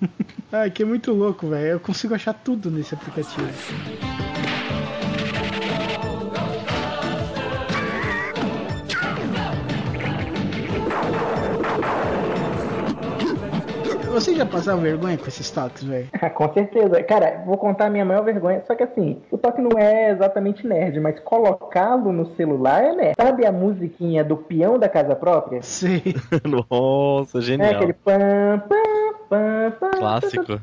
[0.53, 1.67] Ai, que é muito louco, velho.
[1.69, 3.49] Eu consigo achar tudo nesse aplicativo.
[14.15, 16.09] Vocês já passaram vergonha com esses toques, velho?
[16.35, 17.03] Com certeza.
[17.03, 18.63] Cara, vou contar a minha maior vergonha.
[18.67, 23.15] Só que assim, o toque não é exatamente nerd, mas colocá-lo no celular é nerd.
[23.21, 25.61] Sabe a musiquinha do peão da casa própria?
[25.63, 26.15] Sei.
[26.71, 27.75] Nossa, É genial.
[27.75, 28.19] aquele pam,
[28.69, 28.94] pam, pam, pam.
[29.99, 30.61] Clássico.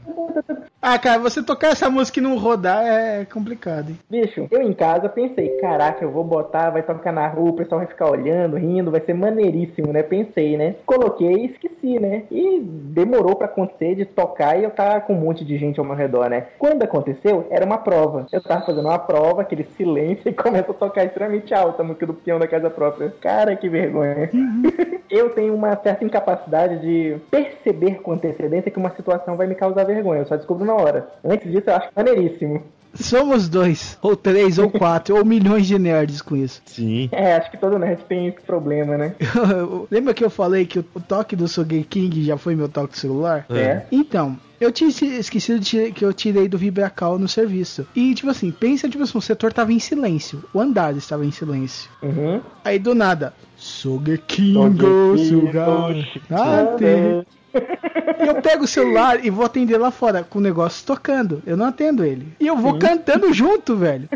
[0.82, 4.00] Ah, cara, você tocar essa música e não rodar é complicado, hein?
[4.10, 7.80] Bicho, eu em casa pensei, caraca, eu vou botar, vai tocar na rua, o pessoal
[7.80, 10.02] vai ficar olhando, rindo, vai ser maneiríssimo, né?
[10.02, 10.76] Pensei, né?
[10.86, 12.24] Coloquei e esqueci, né?
[12.32, 15.86] E demorou pra acontecer de tocar e eu tava com um monte de gente ao
[15.86, 16.48] meu redor, né?
[16.58, 18.26] Quando aconteceu, era uma prova.
[18.32, 22.08] Eu tava fazendo uma prova, aquele silêncio, e começa a tocar extremamente alta a música
[22.08, 23.14] do peão da casa própria.
[23.22, 24.32] Cara, que vergonha.
[25.12, 29.86] eu tenho uma certa incapacidade de perceber com antecedência que uma situação vai me causar
[29.86, 30.22] vergonha.
[30.22, 31.08] Eu só descubro na hora.
[31.24, 32.64] Antes disso, eu acho maneiríssimo.
[32.94, 36.62] Somos dois, ou três, ou quatro, ou milhões de nerds com isso.
[36.66, 37.08] Sim.
[37.12, 39.16] É, acho que todo nerd tem esse problema, né?
[39.90, 41.46] Lembra que eu falei que o, toque do
[41.90, 43.46] King já foi meu toque celular?
[43.50, 43.84] É.
[43.92, 47.88] Então, eu tinha esquecido de que eu tirei do Vibracal no serviço.
[47.96, 50.44] E, tipo assim, pensa, tipo assim, o setor tava em silêncio.
[50.54, 51.90] O andar estava em silêncio.
[52.04, 52.42] Uhum.
[52.64, 55.96] Aí, do nada, Sogeking, Sogeking, sugar.
[56.30, 57.26] Ah, Ate.
[57.54, 61.42] E eu pego o celular e vou atender lá fora com o negócio tocando.
[61.46, 62.34] Eu não atendo ele.
[62.40, 64.08] E eu vou cantando junto, velho.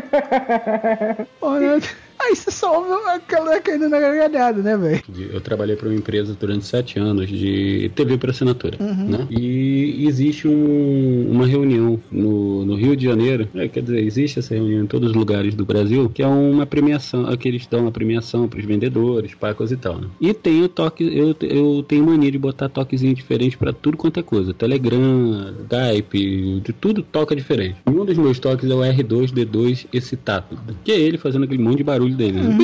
[1.40, 1.80] Olha,
[2.26, 5.02] Aí você só ouve aquela caindo na gargalhada, né, velho?
[5.32, 9.26] Eu trabalhei para uma empresa durante sete anos de TV por assinatura, né?
[9.30, 14.54] E existe um- uma reunião no, no Rio de Janeiro, é, quer dizer, existe essa
[14.54, 17.82] reunião em todos os lugares do Brasil, que é uma premiação, é que eles dão
[17.82, 20.08] uma premiação para os vendedores, para coisa e tal, né?
[20.20, 24.18] E tem o toque, eu, eu tenho mania de botar toquezinho diferente para tudo quanto
[24.18, 27.76] é coisa, Telegram, Skype, de tudo toca diferente.
[27.86, 31.84] Um dos meus toques é o R2D2 excitado, que é ele fazendo aquele monte de
[31.84, 32.56] barulho dele, né?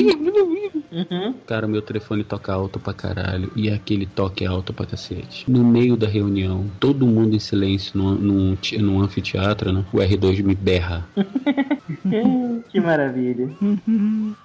[1.47, 3.51] Cara, meu telefone toca alto pra caralho.
[3.55, 5.49] E aquele toque é alto pra cacete.
[5.49, 9.83] No meio da reunião, todo mundo em silêncio num, num anfiteatro, né?
[9.91, 11.07] O R2 me berra.
[12.69, 13.49] que maravilha.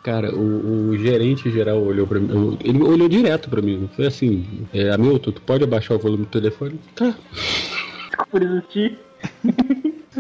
[0.03, 2.57] Cara, o, o gerente geral olhou pra mim.
[2.65, 3.89] Ele olhou direto pra mim.
[3.95, 6.79] Foi assim: é, Hamilton, tu pode abaixar o volume do telefone?
[6.95, 7.15] Tá.
[8.31, 8.99] Por existir.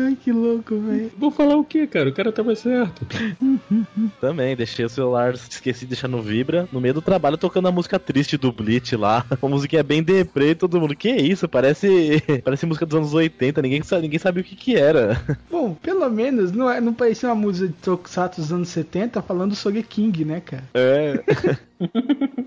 [0.01, 1.11] Ai, que louco, velho.
[1.18, 2.09] Vou falar o que, cara?
[2.09, 3.05] O cara tava certo.
[4.20, 7.72] Também, deixei o celular, esqueci de deixar no Vibra, no meio do trabalho tocando a
[7.72, 9.26] música triste do Bleach lá.
[9.42, 11.49] A musiquinha bem deprê, e todo mundo, que isso?
[11.49, 15.20] Parece parece música dos anos 80, ninguém sabe, ninguém sabe o que que era.
[15.51, 19.57] Bom, pelo menos não, é, não parecia uma música de Tokusatsu dos anos 70 falando
[19.57, 20.64] sobre King, né, cara?
[20.74, 21.24] É.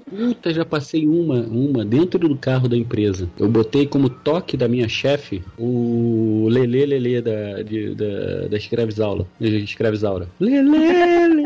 [0.10, 3.30] Puta, já passei uma, uma dentro do carro da empresa.
[3.40, 9.26] Eu botei como toque da minha chefe o Lelê Lelê da, de, da, da Escravizaura.
[9.40, 10.28] Escravizaura.
[10.40, 11.41] Lelê.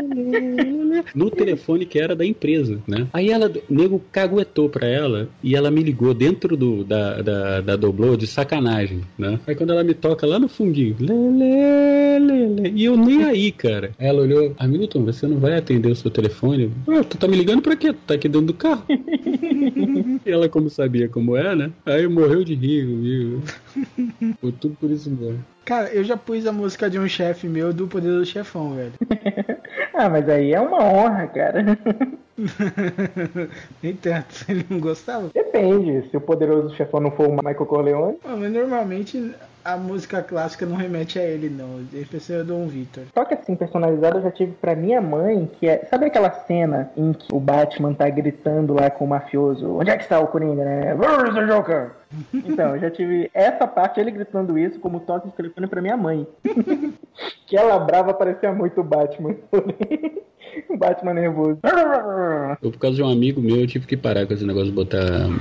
[1.14, 3.06] No telefone que era da empresa, né?
[3.12, 7.60] Aí ela, o nego caguetou pra ela e ela me ligou dentro do, da, da,
[7.60, 9.38] da Doblô de sacanagem, né?
[9.46, 12.70] Aí quando ela me toca lá no fundinho, Lelê, Lelê.
[12.74, 13.92] E eu nem aí, cara.
[13.98, 16.70] Ela olhou, Hamilton, você não vai atender o seu telefone?
[16.88, 17.92] Ah, tu tá me ligando pra quê?
[17.92, 18.84] Tu tá aqui dentro do carro.
[20.26, 21.70] E ela, como sabia como é, né?
[21.86, 23.42] Aí morreu de rir comigo.
[24.40, 25.44] Foi tudo por isso mesmo.
[25.64, 28.92] Cara, eu já pus a música de um chefe meu do Poder do Chefão, velho.
[29.98, 31.64] Ah, mas aí é uma honra, cara.
[33.82, 35.30] Nem tanto, ele não gostava.
[35.32, 38.18] Depende, se o poderoso chefão não for o Michael Corleone.
[38.18, 39.32] Pô, mas normalmente
[39.66, 41.80] a música clássica não remete a ele, não.
[41.92, 43.04] Ele precisa do Dom Victor.
[43.12, 45.84] Só que assim, personalizado eu já tive pra minha mãe, que é.
[45.90, 49.76] Sabe aquela cena em que o Batman tá gritando lá com o mafioso?
[49.76, 50.94] Onde é que está o Coringa, né?
[50.94, 51.90] Where's the Joker?
[52.32, 55.96] Então, eu já tive essa parte, ele gritando isso, como toque de telefone pra minha
[55.96, 56.26] mãe.
[57.46, 59.36] que ela brava parecia muito o Batman.
[60.68, 61.58] o Batman nervoso.
[62.62, 64.72] Eu, por causa de um amigo meu, eu tive que parar com esse negócio de
[64.72, 64.98] botar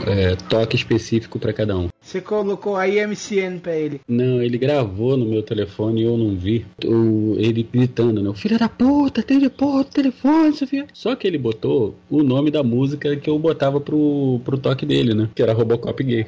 [0.07, 1.89] é, toque específico pra cada um.
[2.01, 4.01] Você colocou a IMCN pra ele.
[4.07, 6.65] Não, ele gravou no meu telefone e eu não vi.
[6.85, 8.29] O, ele gritando, né?
[8.29, 10.85] O filho da puta, atende porra do telefone, Sofia.
[10.93, 15.13] Só que ele botou o nome da música que eu botava pro, pro toque dele,
[15.13, 15.29] né?
[15.33, 16.27] Que era Robocop gay.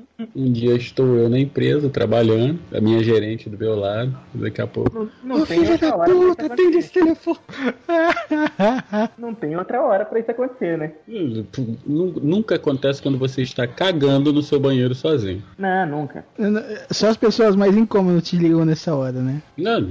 [0.35, 4.67] Um dia estou eu na empresa trabalhando, a minha gerente do meu lado, daqui a
[4.67, 5.09] pouco.
[5.23, 6.77] Não Ô tem filho outra da hora pra puta, atende acontecer.
[6.79, 7.39] esse telefone.
[9.17, 10.91] Não tem outra hora pra isso acontecer, né?
[11.85, 15.41] Nu- Nunca acontece quando você está cagando no seu banheiro sozinho.
[15.57, 16.25] Não, nunca.
[16.91, 19.41] Só as pessoas mais incômodas te ligam nessa hora, né?
[19.57, 19.89] Não,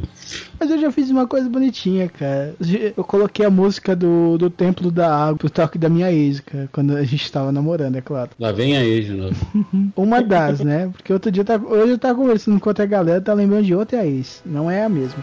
[0.58, 2.54] Mas eu já fiz uma coisa bonitinha, cara.
[2.96, 6.68] Eu coloquei a música do, do Templo da Água pro toque da minha ex, cara.
[6.72, 8.30] Quando a gente tava namorando, é claro.
[8.38, 9.36] lá vem a ex de novo.
[9.96, 10.88] Uma das, né?
[10.92, 14.04] Porque outro dia, tá, hoje eu tava conversando com outra galera, tá lembrando de outra
[14.06, 14.42] ex.
[14.44, 15.22] Não é a mesma.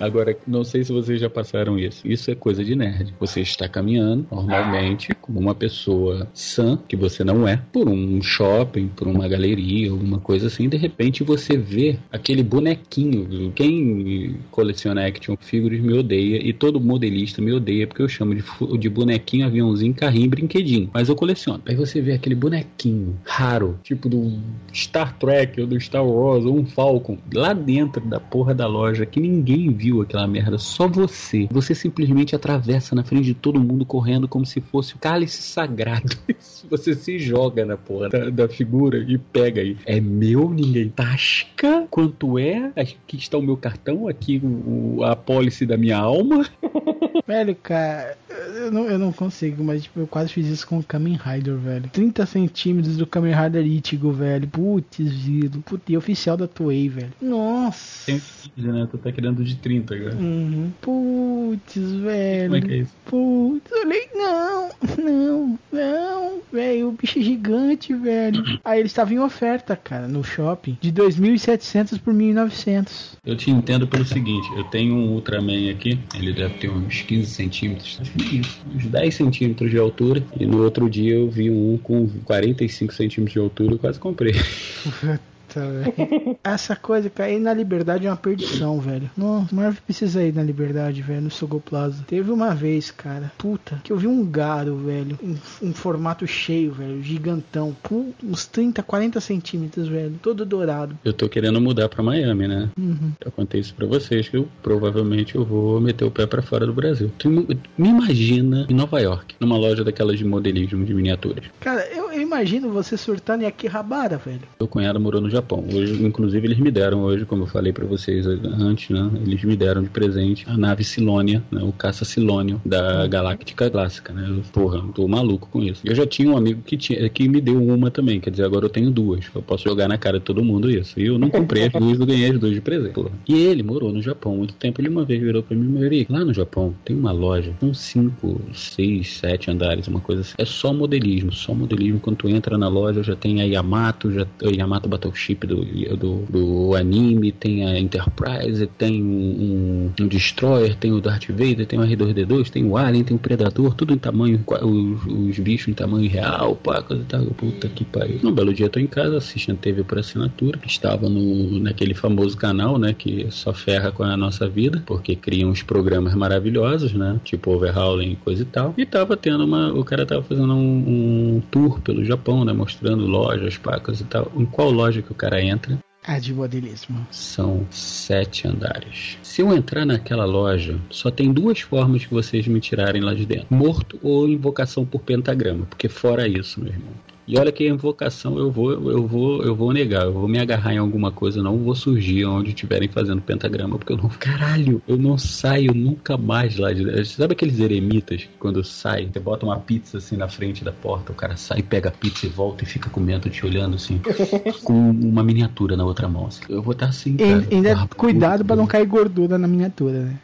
[0.00, 2.06] Agora, não sei se vocês já passaram isso.
[2.06, 3.14] Isso é coisa de nerd.
[3.18, 8.88] Você está caminhando normalmente, como uma pessoa sã, que você não é, por um shopping,
[8.88, 10.68] por uma galeria, alguma coisa assim.
[10.68, 13.52] De repente você vê aquele bonequinho.
[13.54, 18.44] Quem coleciona action figures me odeia e todo modelista me odeia porque eu chamo de,
[18.78, 20.90] de bonequinho, aviãozinho, carrinho, brinquedinho.
[20.92, 21.62] Mas eu coleciono.
[21.66, 24.38] Aí você vê aquele bonequinho raro, tipo do
[24.72, 29.04] Star Trek ou do Star Wars ou um Falcon, lá dentro da porra da loja
[29.04, 31.48] que ninguém viu aquela merda, só você.
[31.50, 36.16] Você simplesmente atravessa na frente de todo mundo correndo como se fosse o cálice sagrado.
[36.70, 39.76] Você se joga na porra da, da figura e pega aí.
[39.86, 41.86] É meu, ninguém tasca.
[41.90, 42.70] Quanto é?
[42.76, 46.44] Aqui está o meu cartão, aqui o- a pólice da minha alma.
[47.26, 50.82] Velho, cara, eu não, eu não consigo, mas tipo, eu quase fiz isso com o
[50.82, 51.90] Kamen Rider, velho.
[51.92, 54.46] 30 centímetros do Kamen Rider Ichigo, velho.
[54.48, 55.60] Putz, vido.
[55.60, 57.12] Putz, e oficial da Toei, velho.
[57.20, 58.06] Nossa.
[58.06, 58.20] Tem
[58.56, 58.88] 15, né?
[58.90, 60.16] Tu tá querendo de 30 agora.
[60.16, 60.70] Uhum.
[60.80, 62.50] Putz, velho.
[62.50, 62.92] Como é que é isso?
[63.04, 64.68] Putz, olhei, não,
[64.98, 68.44] não, não, velho, o bicho é gigante, velho.
[68.62, 73.16] Aí ele estava em oferta, cara, no shopping, de 2.700 por 1.900.
[73.24, 77.26] Eu te entendo pelo seguinte, eu tenho um Ultraman aqui, ele deve ter uns 15
[77.26, 80.22] centímetros, acho que uns 10 centímetros de altura.
[80.38, 84.34] E no outro dia eu vi um com 45 centímetros de altura e quase comprei.
[85.48, 86.38] Puta, velho.
[86.44, 89.10] Essa coisa, cair na liberdade é uma perdição, velho.
[89.16, 92.04] Não, Marvel precisa ir na liberdade, velho, no Sogo Plaza.
[92.06, 96.72] Teve uma vez, cara, puta, que eu vi um garo, velho, em, em formato cheio,
[96.72, 100.98] velho, gigantão, com uns 30, 40 centímetros, velho, todo dourado.
[101.04, 102.68] Eu tô querendo mudar pra Miami, né?
[102.78, 103.12] Uhum.
[103.24, 106.66] Eu contei isso pra vocês que eu provavelmente eu vou meter o pé pra fora
[106.66, 107.10] do Brasil.
[107.18, 107.46] Tu me
[107.76, 111.44] me imagina em Nova York, numa loja daquelas de modelismo de miniaturas.
[111.60, 114.42] Cara, eu, eu imagino você surtando em Akihabara, velho.
[114.58, 115.37] Meu cunhado morou no Japão.
[115.72, 119.10] Hoje, inclusive, eles me deram hoje, como eu falei pra vocês antes, né?
[119.24, 121.62] Eles me deram de presente a nave Silônia, né?
[121.62, 124.26] O caça Silônio da Galáctica Clássica, né?
[124.28, 125.82] Eu, Porra, tô maluco com isso.
[125.84, 128.66] Eu já tinha um amigo que, tinha, que me deu uma também, quer dizer, agora
[128.66, 129.26] eu tenho duas.
[129.34, 130.98] Eu posso jogar na cara de todo mundo isso.
[130.98, 132.94] E eu não comprei as duas, eu ganhei as duas de presente.
[132.94, 133.10] Porra.
[133.28, 134.80] E ele morou no Japão muito tempo.
[134.80, 138.40] Ele uma vez virou pra mim e lá no Japão tem uma loja com cinco,
[138.52, 140.34] seis, sete andares, uma coisa assim.
[140.38, 142.00] É só modelismo, só modelismo.
[142.00, 145.64] Quando tu entra na loja, já tem a Yamato, já, a Yamato Battleship do,
[145.96, 151.78] do, do anime, tem a Enterprise, tem um, um Destroyer, tem o Darth Vader, tem
[151.78, 155.72] o R2D2, tem o Alien, tem o Predador, tudo em tamanho, os, os bichos em
[155.72, 157.24] tamanho real, pá, coisa e tal.
[157.26, 158.20] Puta que pariu.
[158.24, 160.58] Um belo dia eu tô em casa assistindo TV por assinatura.
[160.66, 165.46] Estava no, naquele famoso canal, né, que só ferra com a nossa vida, porque cria
[165.46, 168.74] uns programas maravilhosos, né, tipo Overhauling e coisa e tal.
[168.76, 173.06] E tava tendo uma, o cara tava fazendo um, um tour pelo Japão, né, mostrando
[173.06, 174.32] lojas, coisa e tal.
[174.36, 175.78] Em qual loja que o cara entra?
[176.06, 177.06] Ah, de modelismo.
[177.10, 179.18] São sete andares.
[179.22, 183.26] Se eu entrar naquela loja, só tem duas formas de vocês me tirarem lá de
[183.26, 185.66] dentro: morto ou invocação por pentagrama.
[185.66, 186.94] Porque fora isso, meu irmão.
[187.28, 190.38] E olha que a invocação eu vou, eu vou, eu vou negar, eu vou me
[190.38, 194.08] agarrar em alguma coisa, não vou surgir onde estiverem fazendo pentagrama, porque eu não.
[194.18, 197.04] Caralho, eu não saio nunca mais lá de.
[197.04, 201.12] Sabe aqueles eremitas que quando sai, você bota uma pizza assim na frente da porta,
[201.12, 204.00] o cara sai, pega a pizza e volta e fica comendo, te olhando assim,
[204.64, 206.28] com uma miniatura na outra mão.
[206.28, 206.42] assim.
[206.48, 207.14] Eu vou estar assim.
[207.14, 207.46] E cara.
[207.50, 210.18] ainda Ah, cuidado pra não cair gordura na miniatura, né?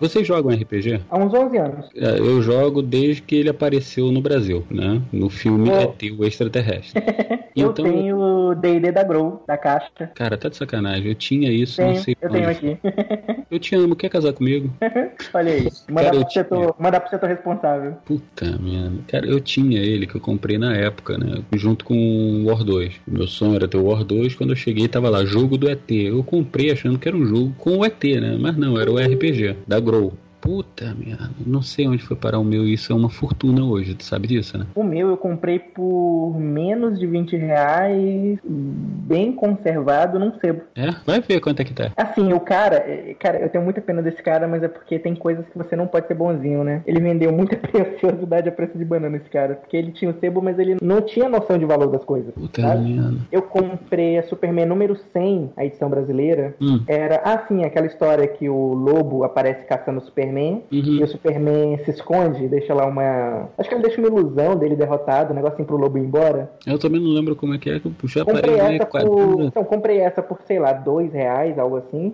[0.00, 1.00] Vocês jogam RPG?
[1.08, 1.86] Há uns 11 anos.
[1.96, 5.00] É, Eu jogo desde que ele apareceu no Brasil, né?
[5.12, 5.82] No filme É.
[5.84, 7.02] ET, o Extraterrestre.
[7.56, 10.10] Eu Então, tenho o D&D da Grow, da caixa.
[10.14, 11.06] cara, tá de sacanagem.
[11.08, 12.76] Eu tinha isso, não Tenho, sei eu tenho aqui.
[13.48, 14.68] Eu te amo, quer casar comigo?
[15.32, 15.68] Olha aí.
[15.88, 17.92] Mandar Cara, pro, setor, mandar pro setor responsável.
[18.04, 18.96] Puta merda.
[19.06, 21.42] Cara, eu tinha ele que eu comprei na época, né?
[21.54, 22.94] Junto com o War 2.
[23.06, 24.34] O meu sonho era ter o War 2.
[24.34, 25.88] Quando eu cheguei, tava lá, jogo do ET.
[25.90, 28.36] Eu comprei achando que era um jogo com o ET, né?
[28.40, 29.93] Mas não, era o RPG, da Grow.
[29.94, 31.30] grow Puta merda.
[31.46, 32.68] Não sei onde foi parar o meu.
[32.68, 34.66] Isso é uma fortuna hoje, tu sabe disso, né?
[34.74, 40.60] O meu eu comprei por menos de 20 reais, bem conservado, num sebo.
[40.76, 40.90] É?
[41.06, 41.90] Vai ver quanto é que tá.
[41.96, 45.14] Assim, o cara, é, cara, eu tenho muita pena desse cara, mas é porque tem
[45.14, 46.82] coisas que você não pode ser bonzinho, né?
[46.86, 49.54] Ele vendeu muita preciosidade a preço de banana, esse cara.
[49.54, 52.34] Porque ele tinha o sebo, mas ele não tinha noção de valor das coisas.
[52.34, 53.16] Puta merda.
[53.32, 56.54] Eu comprei a Superman número 100, a edição brasileira.
[56.60, 56.84] Hum.
[56.86, 60.33] Era, ah, sim, aquela história que o lobo aparece caçando o Superman.
[60.34, 60.60] Uhum.
[60.70, 63.48] E o Superman se esconde, deixa lá uma.
[63.58, 66.50] Acho que ele deixa uma ilusão dele derrotado, um negocinho pro lobo ir embora.
[66.66, 68.86] Eu também não lembro como é que é que eu já Comprei parei de essa
[68.86, 69.14] quadrinho.
[69.36, 69.40] por.
[69.44, 72.12] Então, comprei essa por, sei lá, dois reais, algo assim.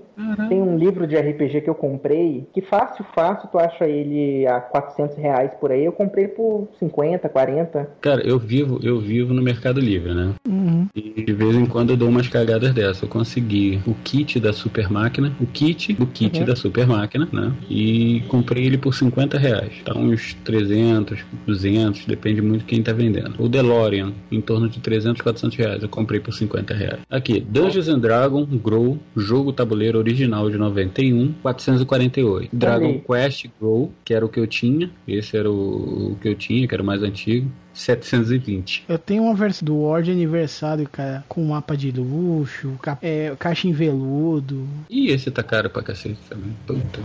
[0.49, 4.61] Tem um livro de RPG que eu comprei, que fácil, fácil, tu acha ele a
[4.61, 5.85] 400 reais por aí.
[5.85, 7.91] Eu comprei por 50, 40.
[8.01, 10.35] Cara, eu vivo, eu vivo no Mercado Livre, né?
[10.49, 10.87] Uhum.
[10.95, 13.05] E de vez em quando eu dou umas cagadas dessa.
[13.05, 16.47] Eu consegui o kit da super máquina, o kit do kit Uhum.
[16.47, 17.53] da super máquina, né?
[17.69, 19.73] E comprei ele por 50 reais.
[19.85, 23.35] Tá uns 300, 200, depende muito de quem tá vendendo.
[23.39, 25.83] O DeLorean, em torno de 300, 400 reais.
[25.83, 27.01] Eu comprei por 50 reais.
[27.09, 32.49] Aqui, Dungeons and Dragons Grow, jogo tabuleiro original de 91, 448.
[32.57, 33.01] Dragon aí.
[33.07, 34.91] Quest Grow, que era o que eu tinha.
[35.07, 37.51] Esse era o, o que eu tinha, que era o mais antigo.
[37.73, 38.85] 720.
[38.89, 43.33] Eu tenho uma versão do War de aniversário, cara, com mapa de luxo, ca- é,
[43.39, 44.67] caixa em veludo.
[44.91, 46.53] E esse tá caro pra cacete também.
[46.67, 47.01] Puta.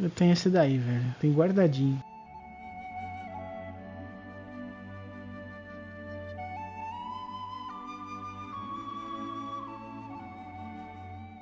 [0.00, 1.14] Eu tenho esse daí, velho.
[1.20, 2.02] Tem guardadinho.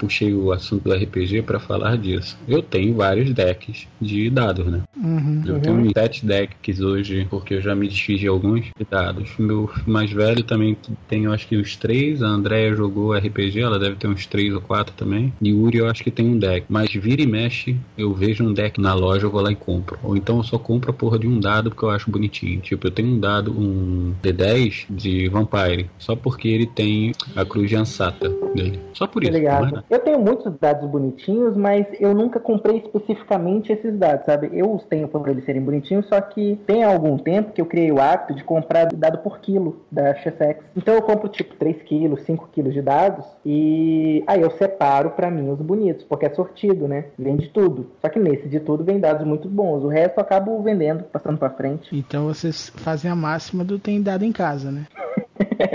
[0.01, 2.37] Puxei o assunto do RPG pra falar disso.
[2.49, 4.81] Eu tenho vários decks de dados, né?
[4.97, 5.43] Uhum.
[5.47, 9.31] Eu tenho sete decks hoje, porque eu já me desfiz de alguns de dados.
[9.39, 10.77] Meu mais velho também
[11.09, 12.23] tem, eu acho que uns três.
[12.23, 15.33] A Andrea jogou RPG, ela deve ter uns três ou quatro também.
[15.41, 16.67] E Uri eu acho que tem um deck.
[16.69, 19.99] Mas vira e mexe, eu vejo um deck na loja, eu vou lá e compro.
[20.03, 22.61] Ou então eu só compro a porra de um dado porque eu acho bonitinho.
[22.61, 27.69] Tipo, eu tenho um dado, um D10 de Vampire, só porque ele tem a cruz
[27.69, 28.79] de Ansata dele.
[28.95, 29.39] Só por Tá isso.
[29.39, 29.85] ligado?
[29.91, 34.49] Eu tenho muitos dados bonitinhos, mas eu nunca comprei especificamente esses dados, sabe?
[34.53, 37.91] Eu os tenho por eles serem bonitinhos, só que tem algum tempo que eu criei
[37.91, 40.65] o hábito de comprar dado por quilo da Chessex.
[40.77, 45.29] Então eu compro tipo 3 quilos, 5 quilos de dados e aí eu separo pra
[45.29, 47.07] mim os bonitos, porque é sortido, né?
[47.19, 47.91] Vem de tudo.
[48.01, 49.83] Só que nesse de tudo vem dados muito bons.
[49.83, 51.89] O resto eu acabo vendendo, passando pra frente.
[51.93, 54.87] Então vocês fazem a máxima do tem dado em casa, né?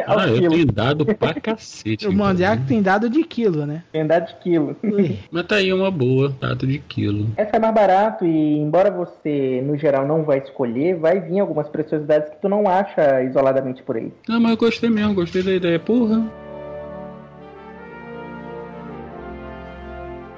[0.07, 0.51] Ah, eu quilo.
[0.51, 2.07] tenho dado pra cacete.
[2.07, 2.67] O Mandiac então.
[2.67, 3.83] tem dado de quilo, né?
[3.91, 4.75] Tem dado de quilo.
[4.83, 5.17] Ui.
[5.31, 7.27] Mas tá aí uma boa, dado de quilo.
[7.37, 11.67] Essa é mais barato e embora você, no geral, não vai escolher, vai vir algumas
[11.67, 14.11] preciosidades que tu não acha isoladamente por aí.
[14.27, 15.79] Não, mas eu gostei mesmo, gostei da ideia.
[15.79, 16.23] Porra.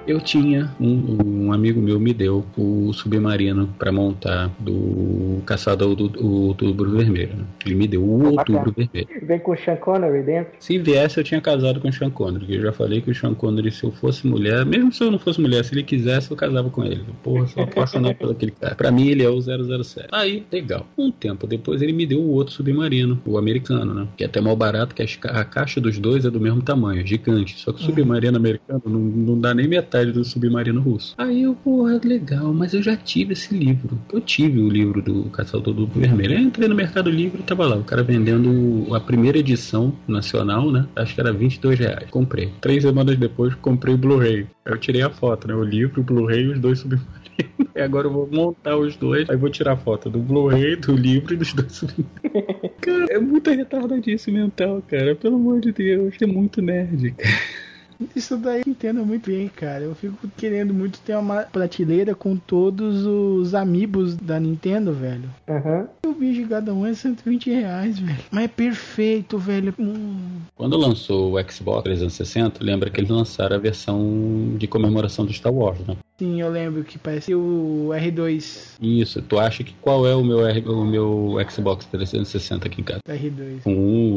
[0.07, 6.07] Eu tinha, um, um amigo meu me deu o submarino pra montar do Caçador do,
[6.07, 7.35] do Outubro Vermelho.
[7.35, 7.43] né?
[7.65, 8.59] Ele me deu o bacana.
[8.59, 9.27] Outubro Vermelho.
[9.27, 10.53] Vem com o Sean Connery dentro.
[10.59, 12.45] Se viesse, eu tinha casado com o Sean Connery.
[12.45, 15.11] que Eu já falei que o Sean Connery, se eu fosse mulher, mesmo se eu
[15.11, 17.03] não fosse mulher, se ele quisesse, eu casava com ele.
[17.21, 18.75] Porra, sou apaixonado por aquele cara.
[18.75, 20.07] Pra mim, ele é o 007.
[20.13, 20.87] Aí, legal.
[20.97, 24.07] Um tempo depois, ele me deu o outro submarino, o americano, né?
[24.15, 27.59] Que é até mal barato, que a caixa dos dois é do mesmo tamanho, gigante.
[27.59, 31.13] Só que o submarino americano não, não dá nem metade do submarino russo.
[31.17, 33.99] Aí eu, porra, legal, mas eu já tive esse livro.
[34.11, 36.33] Eu tive o livro do Caçador do Vermelho.
[36.33, 40.71] Eu entrei no Mercado Livre e tava lá, o cara vendendo a primeira edição nacional,
[40.71, 40.87] né?
[40.95, 42.09] Acho que era 22 reais.
[42.09, 42.51] Comprei.
[42.61, 44.47] Três semanas depois, comprei o Blu-ray.
[44.65, 45.55] Eu tirei a foto, né?
[45.55, 47.17] O livro, o Blu-ray e os dois submarinos.
[47.75, 49.29] E agora eu vou montar os dois.
[49.29, 52.71] Aí vou tirar a foto do Blu-ray, do livro e dos dois submarinos.
[52.81, 55.13] Cara, é muito retardadice mental, cara.
[55.15, 56.15] Pelo amor de Deus.
[56.19, 57.66] É muito nerd, cara.
[58.15, 59.83] Isso daí eu entendo muito bem, cara.
[59.83, 65.29] Eu fico querendo muito ter uma prateleira com todos os amigos da Nintendo, velho.
[65.47, 65.87] Aham.
[66.05, 68.17] O bicho de cada um é 120 reais, velho.
[68.31, 69.73] Mas é perfeito, velho.
[69.79, 70.41] Hum.
[70.55, 75.53] Quando lançou o Xbox 360, lembra que eles lançaram a versão de comemoração do Star
[75.53, 75.95] Wars, né?
[76.19, 78.77] Sim, eu lembro que parece o R2.
[78.81, 82.83] Isso, tu acha que qual é o meu, R- o meu Xbox 360 aqui em
[82.83, 83.01] casa?
[83.07, 83.61] R2.
[83.63, 83.75] Com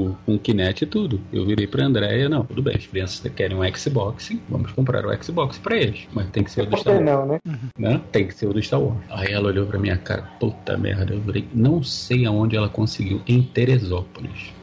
[0.09, 1.21] o, com o Kinect e tudo.
[1.31, 5.23] Eu virei pra Andréia, não, tudo bem, as crianças querem um Xbox, vamos comprar o
[5.23, 6.09] Xbox pra eles.
[6.15, 7.05] Mas tem que ser o do Star Wars.
[7.05, 7.39] não, né?
[7.79, 8.01] né?
[8.11, 8.97] Tem que ser o do Star Wars.
[9.11, 13.21] Aí ela olhou pra minha cara, puta merda, eu virei, não sei aonde ela conseguiu,
[13.29, 14.55] em Teresópolis.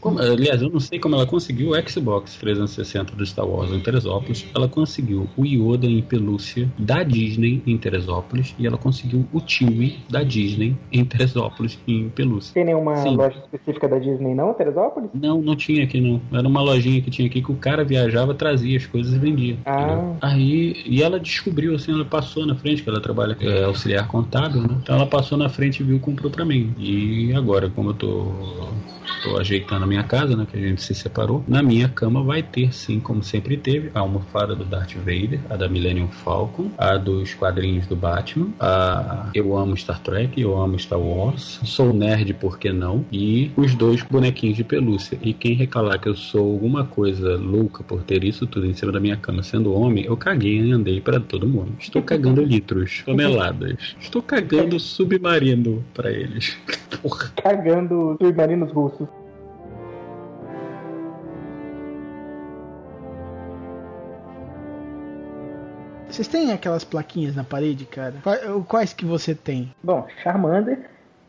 [0.00, 3.80] Como- aliás, eu não sei como ela conseguiu o Xbox 360 do Star Wars em
[3.80, 4.46] Teresópolis.
[4.54, 8.54] Ela conseguiu o Yoda em pelúcia da Disney em Teresópolis.
[8.58, 12.54] E ela conseguiu o Chewie da Disney em Teresópolis em pelúcia.
[12.54, 13.16] Tem nenhuma Sim.
[13.16, 15.10] loja específica da Disney, não, Teresópolis?
[15.14, 16.20] Não, não tinha aqui não.
[16.32, 19.58] Era uma lojinha que tinha aqui que o cara viajava, trazia as coisas e vendia.
[19.64, 19.80] Ah.
[19.82, 20.16] entendeu?
[20.20, 24.62] Aí, e ela descobriu, assim, ela passou na frente, que ela trabalha é, auxiliar contábil,
[24.62, 24.76] né?
[24.82, 26.74] Então ela passou na frente e viu e comprou pra mim.
[26.78, 28.32] E agora, como eu tô,
[29.22, 30.46] tô ajeitando a minha casa, né?
[30.48, 34.00] Que a gente se separou, na minha cama vai ter, sim, como sempre teve, a
[34.00, 39.56] almofada do Darth Vader, a da Millennium Falcon, a dos quadrinhos do Batman, a Eu
[39.56, 43.04] amo Star Trek, eu amo Star Wars, sou nerd, por que não?
[43.10, 45.18] E os dois bonequinhos de pelúcia.
[45.20, 48.92] E quem reclamar que eu sou alguma coisa louca por ter isso tudo em cima
[48.92, 51.72] da minha cama sendo homem, eu caguei e andei pra todo mundo.
[51.78, 53.96] Estou cagando litros, toneladas.
[54.00, 56.56] Estou cagando submarino pra eles.
[57.02, 57.32] Porra.
[57.42, 59.08] Cagando submarinos russos.
[66.20, 68.16] Vocês têm aquelas plaquinhas na parede, cara?
[68.22, 69.74] Qua- Quais que você tem?
[69.82, 70.78] Bom, Charmander.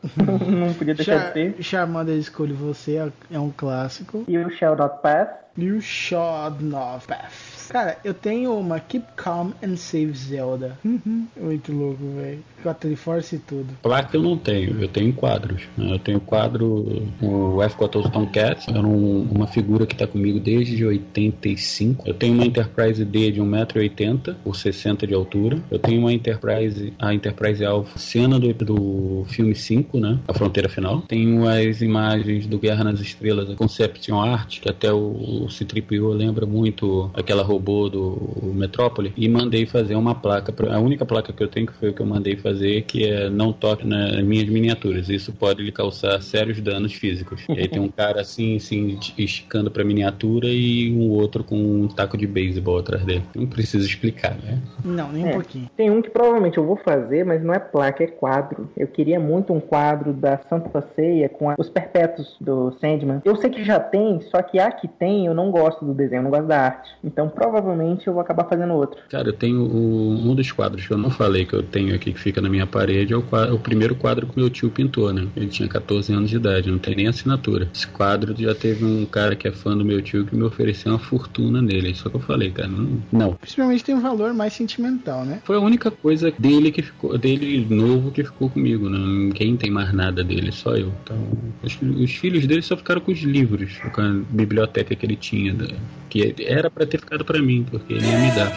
[0.17, 1.63] não podia deixar de Char ter.
[1.63, 2.97] Charmander Escolhe Você
[3.31, 4.25] é- um clássico.
[4.27, 5.29] E o Shell Not Pass.
[5.57, 7.31] You Shod Not Path.
[7.71, 10.77] Cara, eu tenho uma Keep Calm and Save Zelda.
[10.83, 11.25] Uhum.
[11.39, 12.39] Muito louco, velho.
[12.61, 13.67] Com a Triforce e tudo.
[13.81, 15.63] Placa eu não tenho, eu tenho quadros.
[15.77, 15.93] né?
[15.93, 22.03] Eu tenho quadro, o F-14 Tomcat, era um- uma figura que está comigo desde 85.
[22.07, 25.59] Eu tenho uma Enterprise D de 1,80m por 60 de altura.
[25.71, 30.19] Eu tenho uma Enterprise, a Enterprise Alpha, cena do, do filme 5, né?
[30.27, 31.01] A Fronteira Final.
[31.07, 36.13] Tenho as imagens do Guerra nas Estrelas, a Conception Art, que até o, o C-3PO
[36.13, 38.17] lembra muito aquela robô robô do
[38.55, 40.51] Metrópole e mandei fazer uma placa.
[40.51, 43.05] pra- A única placa que eu tenho que foi o que eu mandei fazer, que
[43.05, 45.07] é não toque nas minhas miniaturas.
[45.09, 47.43] Isso pode lhe causar sérios danos físicos.
[47.49, 51.87] E aí tem um cara assim, assim, esticando pra miniatura e um outro com um
[51.87, 53.23] taco de beisebol atrás dele.
[53.35, 54.59] Não preciso explicar, né?
[54.83, 55.33] Não, nem um É.
[55.33, 55.69] pouquinho.
[55.77, 58.69] Tem um que provavelmente eu vou fazer, mas não é placa, é quadro.
[58.75, 63.21] Eu queria muito um quadro da Santa Ceia com a- os perpétuos do Sandman.
[63.23, 66.19] Eu sei que já tem, só que a que tem eu não gosto do desenho,
[66.19, 66.89] eu não gosto da arte.
[67.03, 68.99] Então provavelmente eu vou acabar fazendo outro.
[69.09, 72.11] Cara, eu tenho o- um dos quadros que eu não falei que eu tenho aqui
[72.13, 75.11] que fica na minha parede, é o, qua- o primeiro quadro que meu tio pintou,
[75.13, 75.27] né?
[75.35, 77.69] Ele tinha 14 anos de idade, não tem nem assinatura.
[77.73, 80.91] Esse quadro já teve um cara que é fã do meu tio que me ofereceu
[80.91, 81.93] uma fortuna nele.
[81.95, 82.99] Só que eu falei, cara, não.
[83.11, 83.33] não.
[83.33, 85.41] Principalmente tem um valor mais sentimental, né?
[85.43, 88.89] Foi a única coisa dele que ficou, dele novo que ficou comigo.
[88.89, 90.91] Não, ninguém tem mais nada dele, só eu.
[91.03, 91.17] Então,
[91.63, 95.53] os, os filhos dele só ficaram com os livros, com a biblioteca que ele tinha,
[95.53, 95.67] da-
[96.09, 98.51] que era pra ter ficado pra mim, porque ele ia me dar.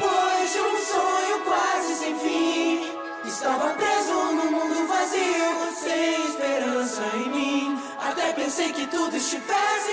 [8.36, 9.83] Pensei que tudo estivesse.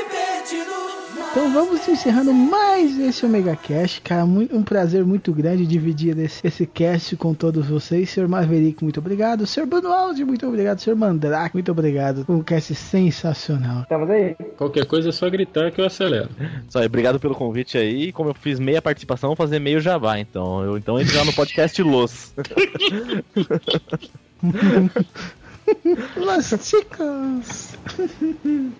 [1.31, 6.67] Então vamos encerrando mais esse Omega Cast, cara, um prazer muito grande dividir esse, esse
[6.67, 8.09] cast com todos vocês.
[8.09, 9.47] Senhor Maverick, muito obrigado.
[9.47, 10.79] Senhor Bruno Aldi, muito obrigado.
[10.79, 12.25] Senhor Mandrake, muito obrigado.
[12.27, 13.83] Um cast sensacional.
[13.83, 14.35] Estamos aí.
[14.57, 16.27] Qualquer coisa é só gritar que eu acelero.
[16.67, 18.11] Só aí, obrigado pelo convite aí.
[18.11, 20.61] Como eu fiz meia participação, vou fazer meio jabá, então.
[20.65, 22.33] Eu então entro já no podcast Los.
[26.17, 27.77] Los chicos.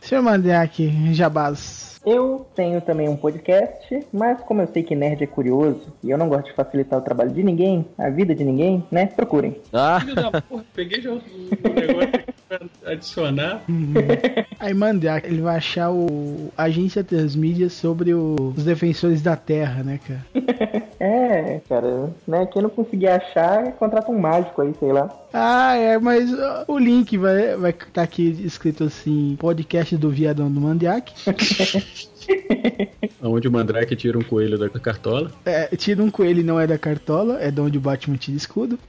[0.02, 1.91] Senhor Mandrake, Jabás.
[2.06, 6.18] Eu tenho também um podcast, mas como eu sei que nerd é curioso e eu
[6.18, 9.06] não gosto de facilitar o trabalho de ninguém, a vida de ninguém, né?
[9.06, 9.56] Procurem.
[9.72, 13.62] Ah, Filho da porra, peguei já o negócio pra adicionar.
[14.60, 20.00] Aí Mandrake, ele vai achar o Agência Transmídia sobre o- os defensores da Terra, né,
[20.08, 20.26] cara?
[21.04, 22.46] É, cara, né?
[22.46, 25.10] Quem não conseguir achar, contrata um mágico aí, sei lá.
[25.34, 26.30] Ah, é, mas
[26.68, 31.12] o link vai vai estar aqui escrito assim: podcast do Viadão do Mandrake.
[33.22, 35.32] Onde o Mandrake tira um coelho da cartola.
[35.46, 38.38] É, tira um coelho e não é da cartola, é de onde o Batman tira
[38.38, 38.80] escudo.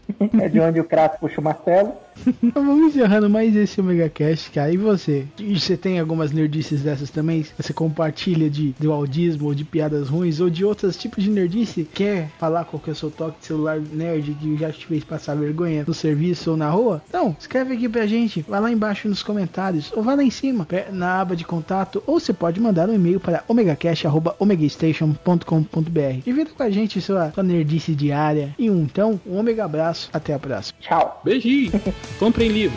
[0.41, 1.93] É de onde o Kratos puxa o martelo.
[2.43, 4.73] Então vamos encerrando mais esse Omega Cast, cara.
[4.73, 5.25] E você?
[5.39, 7.45] E você tem algumas nerdices dessas também?
[7.59, 11.89] Você compartilha de do audismo ou de piadas ruins ou de outros tipos de nerdice?
[11.93, 15.03] Quer falar qual que é o seu toque de celular nerd que já te fez
[15.05, 17.03] passar vergonha no serviço ou na rua?
[17.09, 18.45] Então, escreve aqui pra gente.
[18.49, 22.03] Vai lá embaixo nos comentários ou vai lá em cima pe- na aba de contato
[22.07, 26.23] ou você pode mandar um e-mail para omegacast.omegastation.com.br.
[26.25, 28.55] Divida com a gente sua, sua nerdice diária.
[28.59, 30.09] E um, então, um omega abraço.
[30.13, 30.79] Até a próxima.
[30.81, 31.21] Tchau.
[31.25, 31.73] Beijinho.
[32.19, 32.77] Comprem livro.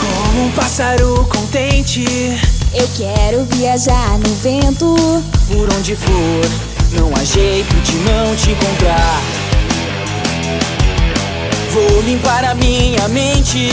[0.00, 2.04] Como um pássaro contente,
[2.74, 4.94] Eu quero viajar no vento.
[5.48, 6.44] por onde for,
[6.92, 9.20] não há jeito de não te encontrar.
[11.72, 13.68] Vou limpar a minha mente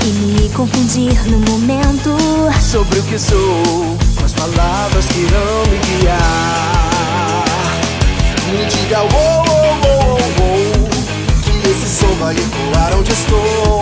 [0.00, 2.16] E me confundir no momento.
[2.60, 7.44] sobre o que sou, com as palavras que irão me guiar.
[8.50, 9.33] Me diga, oh,
[12.14, 13.80] som vai ecoar onde estou.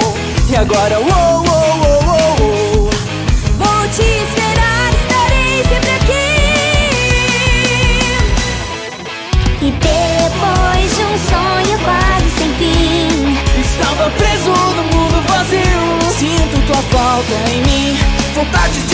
[0.49, 2.91] E agora, oh, oh, oh, oh, oh.
[3.59, 6.29] Vou te esperar, estarei sempre aqui.
[9.61, 15.85] E depois de um sonho quase sem fim, Estava preso no mundo vazio.
[16.19, 17.99] Sinto tua falta em mim.
[18.35, 18.92] Vontade de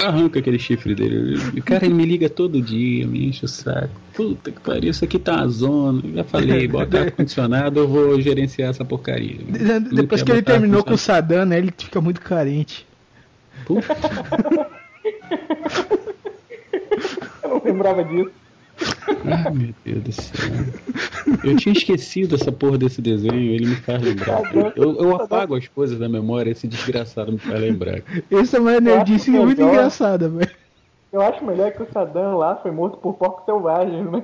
[0.00, 1.36] Arranca aquele chifre dele.
[1.58, 3.88] O cara ele me liga todo dia, me enche o saco.
[4.14, 6.00] Puta que pariu, isso aqui tá uma zona.
[6.04, 9.38] Eu já falei, bota ar-condicionado, eu vou gerenciar essa porcaria.
[9.38, 10.98] De- Depois que ele terminou com o.
[10.98, 11.58] Saddam, né?
[11.58, 12.86] Ele fica muito carente.
[13.64, 13.86] Puta,
[17.42, 18.30] Eu não lembrava disso.
[19.24, 20.50] Ai meu Deus do céu.
[21.42, 24.42] Eu tinha esquecido essa porra desse desenho, ele me faz lembrar.
[24.76, 28.02] Eu, eu apago as coisas da memória, esse desgraçado me faz lembrar.
[28.30, 30.50] Essa é uma nerdice que muito melhor- engraçada, velho.
[31.12, 34.22] Eu acho melhor que o Saddam lá foi morto por porcos selvagens, né?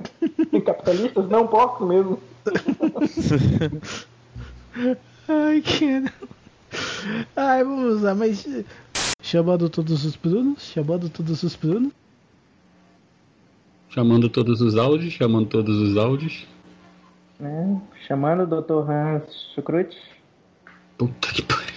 [0.65, 2.19] Capitalistas, não porcos mesmo.
[5.27, 6.13] Ai, cara.
[7.35, 8.45] Ai, vamos usar, mas.
[9.21, 11.93] Chamando todos os Brunos, chamando todos os Brunos.
[13.91, 16.47] Chamando todos os áudios, chamando todos os áudios.
[17.37, 17.81] Né?
[18.07, 18.89] Chamando o Dr.
[18.89, 19.97] Hans Chucrute.
[20.97, 21.70] Puta que pariu.